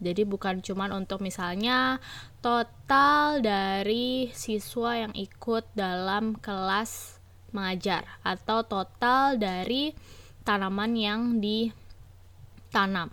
Jadi 0.00 0.26
bukan 0.26 0.64
cuma 0.64 0.90
untuk 0.90 1.22
misalnya 1.22 2.02
total 2.40 3.40
dari 3.44 4.32
siswa 4.32 5.06
yang 5.06 5.14
ikut 5.14 5.70
dalam 5.76 6.36
kelas 6.40 7.22
mengajar 7.54 8.04
atau 8.26 8.66
total 8.66 9.38
dari 9.38 9.94
tanaman 10.42 10.92
yang 10.98 11.20
ditanam. 11.38 13.08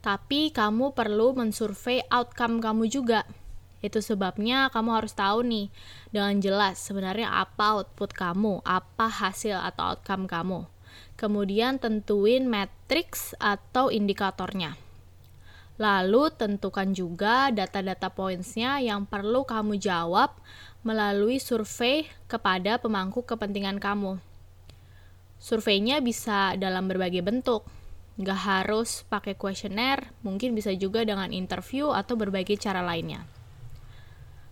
Tapi 0.00 0.54
kamu 0.56 0.94
perlu 0.96 1.36
mensurvei 1.36 2.00
outcome 2.08 2.64
kamu 2.64 2.88
juga 2.88 3.28
itu 3.86 4.02
sebabnya 4.02 4.66
kamu 4.74 4.90
harus 4.98 5.14
tahu 5.14 5.46
nih 5.46 5.70
dengan 6.10 6.42
jelas 6.42 6.82
sebenarnya 6.82 7.30
apa 7.30 7.78
output 7.78 8.10
kamu, 8.10 8.60
apa 8.66 9.06
hasil 9.06 9.54
atau 9.62 9.94
outcome 9.94 10.26
kamu. 10.26 10.66
Kemudian 11.14 11.78
tentuin 11.78 12.44
matrix 12.44 13.32
atau 13.38 13.88
indikatornya. 13.88 14.76
Lalu 15.76 16.32
tentukan 16.32 16.90
juga 16.96 17.52
data-data 17.52 18.08
pointsnya 18.08 18.80
yang 18.80 19.04
perlu 19.04 19.44
kamu 19.44 19.76
jawab 19.76 20.32
melalui 20.80 21.36
survei 21.36 22.08
kepada 22.26 22.80
pemangku 22.80 23.20
kepentingan 23.24 23.76
kamu. 23.76 24.16
Surveinya 25.36 26.00
bisa 26.00 26.56
dalam 26.56 26.88
berbagai 26.88 27.20
bentuk, 27.20 27.68
nggak 28.16 28.40
harus 28.40 29.04
pakai 29.12 29.36
kuesioner, 29.36 30.16
mungkin 30.24 30.56
bisa 30.56 30.72
juga 30.72 31.04
dengan 31.04 31.28
interview 31.28 31.92
atau 31.92 32.16
berbagai 32.16 32.56
cara 32.56 32.80
lainnya. 32.80 33.28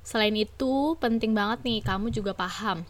Selain 0.05 0.37
itu, 0.37 0.95
penting 1.01 1.33
banget 1.33 1.65
nih 1.65 1.81
kamu 1.81 2.13
juga 2.13 2.37
paham 2.37 2.85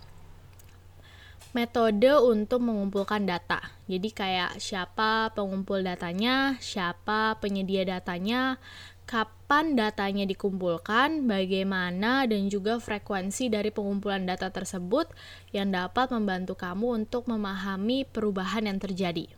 metode 1.54 2.10
untuk 2.18 2.66
mengumpulkan 2.66 3.22
data. 3.22 3.62
Jadi 3.86 4.10
kayak 4.10 4.58
siapa 4.58 5.30
pengumpul 5.38 5.86
datanya, 5.86 6.58
siapa 6.58 7.38
penyedia 7.38 7.86
datanya, 7.86 8.58
kapan 9.06 9.78
datanya 9.78 10.26
dikumpulkan, 10.26 11.30
bagaimana, 11.30 12.26
dan 12.26 12.50
juga 12.50 12.82
frekuensi 12.82 13.54
dari 13.54 13.70
pengumpulan 13.70 14.26
data 14.26 14.50
tersebut 14.50 15.06
yang 15.54 15.70
dapat 15.70 16.10
membantu 16.10 16.58
kamu 16.58 17.06
untuk 17.06 17.30
memahami 17.30 18.02
perubahan 18.02 18.66
yang 18.66 18.82
terjadi. 18.82 19.30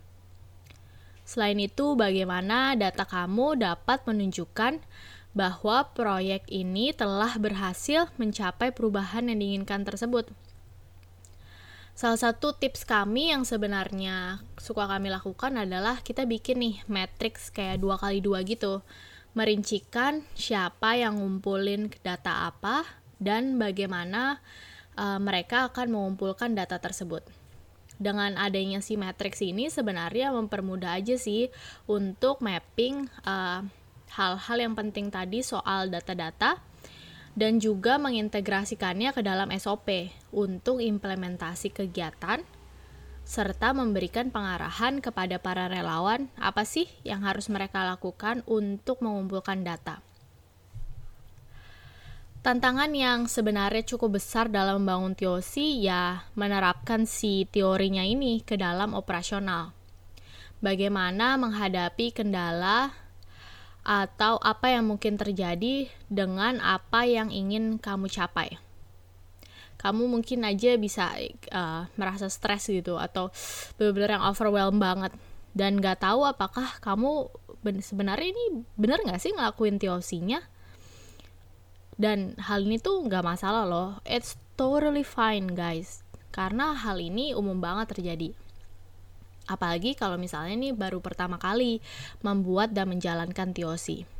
Selain 1.21 1.59
itu, 1.61 1.93
bagaimana 1.93 2.73
data 2.73 3.05
kamu 3.05 3.61
dapat 3.61 4.01
menunjukkan 4.09 4.81
bahwa 5.37 5.85
proyek 5.93 6.49
ini 6.49 6.89
telah 6.97 7.37
berhasil 7.37 8.09
mencapai 8.17 8.73
perubahan 8.73 9.29
yang 9.29 9.37
diinginkan 9.37 9.85
tersebut. 9.85 10.25
Salah 11.97 12.17
satu 12.17 12.53
tips 12.57 12.85
kami 12.85 13.33
yang 13.33 13.45
sebenarnya 13.45 14.41
suka 14.57 14.89
kami 14.89 15.13
lakukan 15.13 15.53
adalah 15.57 16.01
kita 16.01 16.25
bikin 16.25 16.61
nih 16.61 16.75
matrix 16.89 17.49
kayak 17.53 17.81
dua 17.81 17.97
kali 17.97 18.21
dua 18.21 18.41
gitu 18.45 18.85
merincikan 19.37 20.25
siapa 20.33 20.97
yang 20.97 21.21
ngumpulin 21.21 21.93
data 22.01 22.49
apa 22.49 22.85
dan 23.21 23.61
bagaimana 23.61 24.41
uh, 24.97 25.21
mereka 25.21 25.69
akan 25.69 25.93
mengumpulkan 25.93 26.57
data 26.57 26.81
tersebut. 26.81 27.21
Dengan 27.97 28.37
adanya 28.37 28.77
si 28.81 28.93
matrix 28.93 29.41
ini 29.41 29.69
sebenarnya 29.73 30.29
mempermudah 30.29 31.01
aja 31.01 31.17
sih 31.17 31.49
untuk 31.89 32.45
mapping 32.45 33.09
eh, 33.25 33.61
hal-hal 34.15 34.57
yang 34.61 34.73
penting 34.77 35.11
tadi 35.11 35.43
soal 35.43 35.91
data-data 35.91 36.61
dan 37.37 37.61
juga 37.61 38.01
mengintegrasikannya 38.01 39.13
ke 39.13 39.21
dalam 39.21 39.53
SOP 39.53 40.09
untuk 40.33 40.81
implementasi 40.81 41.69
kegiatan 41.69 42.41
serta 43.27 43.75
memberikan 43.75 44.31
pengarahan 44.31 45.03
kepada 45.03 45.35
para 45.37 45.67
relawan 45.67 46.31
apa 46.39 46.63
sih 46.63 46.87
yang 47.03 47.27
harus 47.27 47.51
mereka 47.51 47.83
lakukan 47.83 48.39
untuk 48.47 49.03
mengumpulkan 49.03 49.67
data. 49.67 49.99
Tantangan 52.39 52.87
yang 52.95 53.27
sebenarnya 53.27 53.83
cukup 53.83 54.15
besar 54.15 54.47
dalam 54.47 54.79
membangun 54.79 55.19
TOC 55.19 55.83
ya 55.83 56.23
menerapkan 56.39 57.03
si 57.03 57.43
teorinya 57.51 58.07
ini 58.07 58.39
ke 58.39 58.55
dalam 58.55 58.95
operasional. 58.95 59.75
Bagaimana 60.63 61.35
menghadapi 61.35 62.15
kendala 62.15 62.95
atau 63.87 64.35
apa 64.43 64.75
yang 64.75 64.91
mungkin 64.91 65.15
terjadi 65.15 65.87
dengan 66.11 66.59
apa 66.59 67.07
yang 67.07 67.31
ingin 67.31 67.79
kamu 67.79 68.11
capai. 68.11 68.59
Kamu 69.79 70.11
mungkin 70.11 70.43
aja 70.43 70.75
bisa 70.75 71.15
uh, 71.55 71.87
merasa 71.95 72.27
stres 72.27 72.67
gitu 72.67 72.99
atau 72.99 73.31
benar-benar 73.79 74.19
yang 74.19 74.25
overwhelmed 74.27 74.83
banget 74.83 75.15
dan 75.55 75.79
nggak 75.79 76.03
tahu 76.03 76.27
apakah 76.27 76.67
kamu 76.83 77.31
sebenarnya 77.79 78.35
ini 78.35 78.67
benar 78.75 78.99
nggak 79.07 79.21
sih 79.23 79.31
ngelakuin 79.31 79.79
TOC-nya 79.79 80.43
dan 81.95 82.35
hal 82.43 82.67
ini 82.67 82.83
tuh 82.83 83.07
nggak 83.07 83.23
masalah 83.23 83.63
loh. 83.63 83.89
It's 84.03 84.35
totally 84.59 85.07
fine 85.07 85.55
guys. 85.55 86.03
Karena 86.35 86.75
hal 86.75 86.99
ini 86.99 87.31
umum 87.33 87.57
banget 87.63 87.95
terjadi 87.95 88.35
apalagi 89.47 89.95
kalau 89.95 90.19
misalnya 90.19 90.53
ini 90.53 90.69
baru 90.75 90.99
pertama 91.01 91.39
kali 91.41 91.79
membuat 92.21 92.75
dan 92.75 92.91
menjalankan 92.91 93.55
TOC 93.55 94.17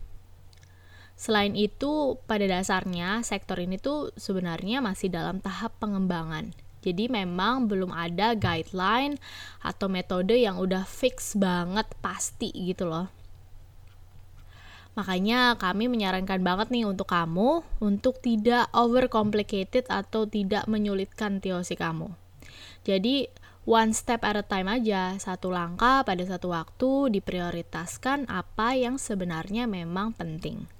Selain 1.17 1.57
itu, 1.57 2.21
pada 2.29 2.45
dasarnya 2.45 3.25
sektor 3.25 3.57
ini 3.57 3.81
tuh 3.81 4.13
sebenarnya 4.13 4.85
masih 4.85 5.09
dalam 5.09 5.41
tahap 5.41 5.73
pengembangan. 5.81 6.53
Jadi 6.85 7.09
memang 7.09 7.65
belum 7.65 7.89
ada 7.89 8.37
guideline 8.37 9.17
atau 9.65 9.89
metode 9.89 10.37
yang 10.37 10.61
udah 10.61 10.85
fix 10.85 11.33
banget 11.33 11.89
pasti 12.05 12.53
gitu 12.53 12.85
loh. 12.85 13.09
Makanya 14.93 15.57
kami 15.57 15.89
menyarankan 15.89 16.41
banget 16.45 16.69
nih 16.69 16.85
untuk 16.85 17.09
kamu 17.09 17.65
untuk 17.81 18.21
tidak 18.21 18.69
overcomplicated 18.77 19.89
atau 19.89 20.29
tidak 20.29 20.69
menyulitkan 20.69 21.41
TOC 21.41 21.81
kamu. 21.81 22.13
Jadi 22.85 23.25
one 23.67 23.91
step 23.91 24.23
at 24.23 24.39
a 24.39 24.45
time 24.47 24.71
aja, 24.71 25.19
satu 25.19 25.51
langkah 25.51 26.07
pada 26.07 26.23
satu 26.23 26.55
waktu 26.55 27.19
diprioritaskan 27.19 28.31
apa 28.31 28.79
yang 28.79 28.95
sebenarnya 28.95 29.67
memang 29.67 30.15
penting 30.15 30.71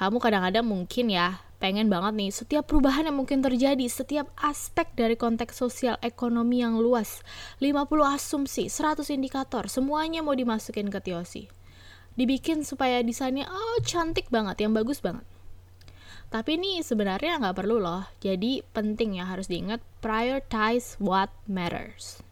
kamu 0.00 0.16
kadang-kadang 0.16 0.64
mungkin 0.64 1.12
ya 1.12 1.44
pengen 1.60 1.92
banget 1.92 2.16
nih 2.16 2.32
setiap 2.32 2.64
perubahan 2.64 3.12
yang 3.12 3.20
mungkin 3.20 3.44
terjadi, 3.44 3.84
setiap 3.84 4.32
aspek 4.40 4.88
dari 4.96 5.12
konteks 5.12 5.60
sosial 5.60 6.00
ekonomi 6.00 6.64
yang 6.64 6.80
luas, 6.80 7.20
50 7.60 7.84
asumsi, 8.16 8.72
100 8.72 9.12
indikator, 9.12 9.68
semuanya 9.68 10.24
mau 10.24 10.32
dimasukin 10.32 10.88
ke 10.88 11.04
TOC. 11.04 11.52
Dibikin 12.16 12.64
supaya 12.64 13.04
desainnya 13.04 13.44
oh 13.52 13.76
cantik 13.84 14.32
banget, 14.32 14.64
yang 14.64 14.72
bagus 14.72 15.04
banget. 15.04 15.28
Tapi 16.30 16.56
ini 16.56 16.78
sebenarnya 16.80 17.42
nggak 17.42 17.58
perlu 17.58 17.82
loh, 17.82 18.06
jadi 18.22 18.62
penting 18.70 19.18
ya 19.18 19.26
harus 19.26 19.50
diingat 19.50 19.82
prioritize 19.98 20.94
what 21.02 21.34
matters. 21.50 22.22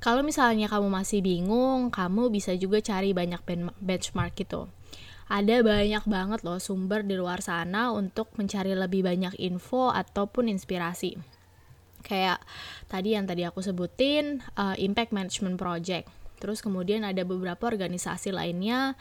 Kalau 0.00 0.24
misalnya 0.24 0.68
kamu 0.72 0.88
masih 0.88 1.20
bingung, 1.20 1.92
kamu 1.92 2.32
bisa 2.32 2.56
juga 2.56 2.80
cari 2.80 3.12
banyak 3.12 3.40
benchmark 3.80 4.32
gitu 4.32 4.68
ada 5.26 5.58
banyak 5.58 6.04
banget 6.06 6.40
loh 6.46 6.62
sumber 6.62 7.02
di 7.02 7.18
luar 7.18 7.42
sana 7.42 7.90
untuk 7.90 8.30
mencari 8.38 8.78
lebih 8.78 9.02
banyak 9.02 9.34
info 9.42 9.90
ataupun 9.90 10.46
inspirasi. 10.46 11.18
Kayak 12.06 12.38
tadi 12.86 13.18
yang 13.18 13.26
tadi 13.26 13.42
aku 13.42 13.58
sebutin 13.58 14.46
uh, 14.54 14.78
Impact 14.78 15.10
Management 15.10 15.58
Project. 15.58 16.06
Terus 16.38 16.62
kemudian 16.62 17.02
ada 17.02 17.26
beberapa 17.26 17.66
organisasi 17.66 18.30
lainnya 18.30 18.94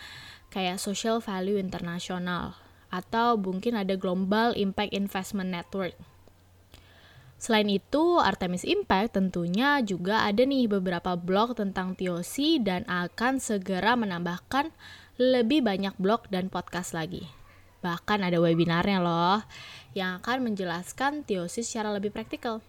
kayak 0.50 0.82
Social 0.82 1.22
Value 1.22 1.62
International 1.62 2.58
atau 2.94 3.40
mungkin 3.40 3.78
ada 3.80 3.94
Global 3.98 4.54
Impact 4.58 4.92
Investment 4.94 5.52
Network. 5.54 5.96
Selain 7.36 7.68
itu, 7.68 8.18
Artemis 8.18 8.64
Impact 8.64 9.20
tentunya 9.20 9.84
juga 9.84 10.24
ada 10.24 10.42
nih 10.42 10.72
beberapa 10.72 11.20
blog 11.20 11.60
tentang 11.60 11.94
TOC 11.94 12.64
dan 12.64 12.88
akan 12.88 13.44
segera 13.44 13.94
menambahkan 14.00 14.72
lebih 15.20 15.62
banyak 15.62 15.94
blog 16.00 16.26
dan 16.32 16.48
podcast 16.48 16.96
lagi. 16.96 17.28
Bahkan 17.86 18.26
ada 18.26 18.42
webinarnya 18.42 18.98
loh 18.98 19.46
yang 19.94 20.18
akan 20.24 20.52
menjelaskan 20.52 21.22
teosis 21.22 21.70
secara 21.70 21.94
lebih 21.94 22.10
praktikal. 22.10 22.66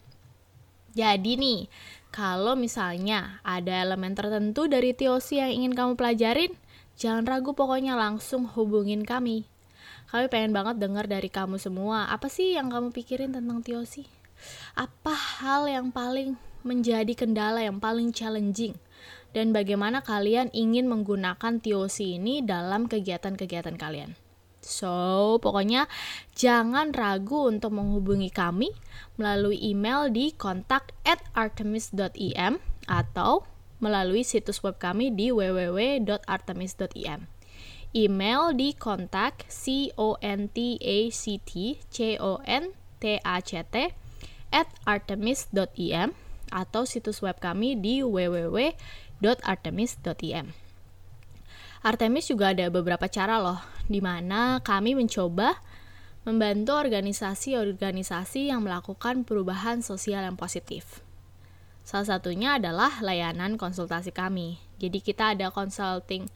Jadi 0.92 1.40
nih, 1.40 1.60
kalau 2.12 2.56
misalnya 2.56 3.40
ada 3.44 3.84
elemen 3.84 4.12
tertentu 4.12 4.68
dari 4.68 4.92
teosis 4.92 5.40
yang 5.40 5.52
ingin 5.52 5.72
kamu 5.72 5.92
pelajarin, 5.96 6.52
jangan 7.00 7.24
ragu 7.24 7.52
pokoknya 7.52 7.96
langsung 7.96 8.44
hubungin 8.44 9.04
kami. 9.08 9.48
Kami 10.06 10.30
pengen 10.30 10.54
banget 10.54 10.78
dengar 10.78 11.10
dari 11.10 11.26
kamu 11.26 11.58
semua, 11.58 12.06
apa 12.06 12.30
sih 12.30 12.54
yang 12.54 12.70
kamu 12.70 12.94
pikirin 12.94 13.34
tentang 13.34 13.62
teosis? 13.62 14.06
Apa 14.78 15.12
hal 15.12 15.66
yang 15.66 15.90
paling 15.90 16.38
menjadi 16.66 17.14
kendala 17.14 17.62
yang 17.62 17.78
paling 17.78 18.10
challenging 18.10 18.74
dan 19.36 19.52
bagaimana 19.54 20.02
kalian 20.02 20.50
ingin 20.50 20.90
menggunakan 20.90 21.62
TOC 21.62 22.18
ini 22.18 22.42
dalam 22.42 22.90
kegiatan-kegiatan 22.90 23.78
kalian. 23.78 24.18
So, 24.66 25.38
pokoknya 25.38 25.86
jangan 26.34 26.90
ragu 26.90 27.46
untuk 27.46 27.70
menghubungi 27.70 28.34
kami 28.34 28.74
melalui 29.14 29.62
email 29.62 30.10
di 30.10 30.34
kontak 30.34 30.90
at 31.06 31.22
artemis.im 31.38 32.58
atau 32.90 33.46
melalui 33.78 34.26
situs 34.26 34.58
web 34.66 34.82
kami 34.82 35.14
di 35.14 35.30
www.artemis.im. 35.30 37.35
Email 37.96 38.52
di 38.52 38.76
kontak 38.76 39.48
c 39.48 39.88
o 39.96 40.20
n 40.20 40.52
t 40.52 40.76
a 40.76 41.08
c 41.08 41.40
t 41.40 41.80
c 41.88 42.20
o 42.20 42.44
n 42.44 42.76
t 43.00 43.16
a 43.16 43.36
c 43.40 43.64
t 43.64 43.96
at 44.52 44.68
artemis.im 44.84 46.12
atau 46.52 46.84
situs 46.84 47.24
web 47.24 47.40
kami 47.40 47.72
di 47.80 48.04
www 48.04 48.76
www.artemis.im. 49.20 50.52
Artemis 51.86 52.26
juga 52.26 52.50
ada 52.50 52.66
beberapa 52.68 53.06
cara 53.06 53.38
loh, 53.38 53.60
di 53.86 54.02
mana 54.02 54.58
kami 54.60 54.98
mencoba 54.98 55.56
membantu 56.26 56.74
organisasi-organisasi 56.74 58.50
yang 58.50 58.66
melakukan 58.66 59.22
perubahan 59.22 59.80
sosial 59.80 60.26
yang 60.26 60.34
positif. 60.34 61.00
Salah 61.86 62.18
satunya 62.18 62.58
adalah 62.58 62.98
layanan 62.98 63.54
konsultasi 63.54 64.10
kami. 64.10 64.58
Jadi 64.76 64.98
kita 65.00 65.32
ada 65.32 65.48
consulting 65.48 66.28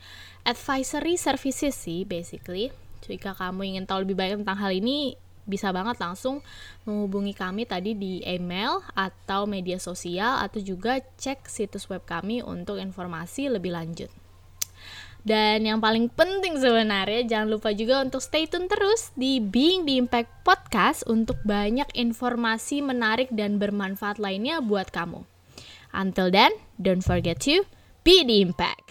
advisory 0.49 1.21
services 1.21 1.77
sih 1.77 2.09
basically. 2.09 2.73
Jika 3.05 3.37
kamu 3.37 3.75
ingin 3.75 3.85
tahu 3.89 4.05
lebih 4.05 4.17
banyak 4.17 4.45
tentang 4.45 4.61
hal 4.61 4.73
ini, 4.77 5.17
bisa 5.49 5.73
banget 5.73 5.99
langsung 5.99 6.45
menghubungi 6.85 7.35
kami 7.35 7.67
tadi 7.67 7.97
di 7.97 8.21
email 8.23 8.85
atau 8.93 9.49
media 9.49 9.81
sosial 9.81 10.39
atau 10.39 10.61
juga 10.63 11.01
cek 11.01 11.49
situs 11.49 11.89
web 11.91 12.05
kami 12.07 12.45
untuk 12.45 12.79
informasi 12.79 13.51
lebih 13.51 13.75
lanjut. 13.75 14.13
Dan 15.21 15.69
yang 15.69 15.85
paling 15.85 16.09
penting 16.09 16.57
sebenarnya 16.57 17.29
jangan 17.29 17.49
lupa 17.53 17.77
juga 17.77 18.01
untuk 18.01 18.25
stay 18.25 18.49
tune 18.49 18.73
terus 18.73 19.13
di 19.13 19.37
Being 19.37 19.85
the 19.85 20.01
Impact 20.01 20.33
Podcast 20.49 21.05
untuk 21.05 21.37
banyak 21.45 21.93
informasi 21.93 22.81
menarik 22.81 23.29
dan 23.29 23.61
bermanfaat 23.61 24.17
lainnya 24.17 24.65
buat 24.65 24.89
kamu. 24.89 25.29
Until 25.93 26.33
then, 26.33 26.57
don't 26.81 27.05
forget 27.05 27.37
to 27.45 27.69
be 28.05 28.25
the 28.25 28.41
impact. 28.41 28.90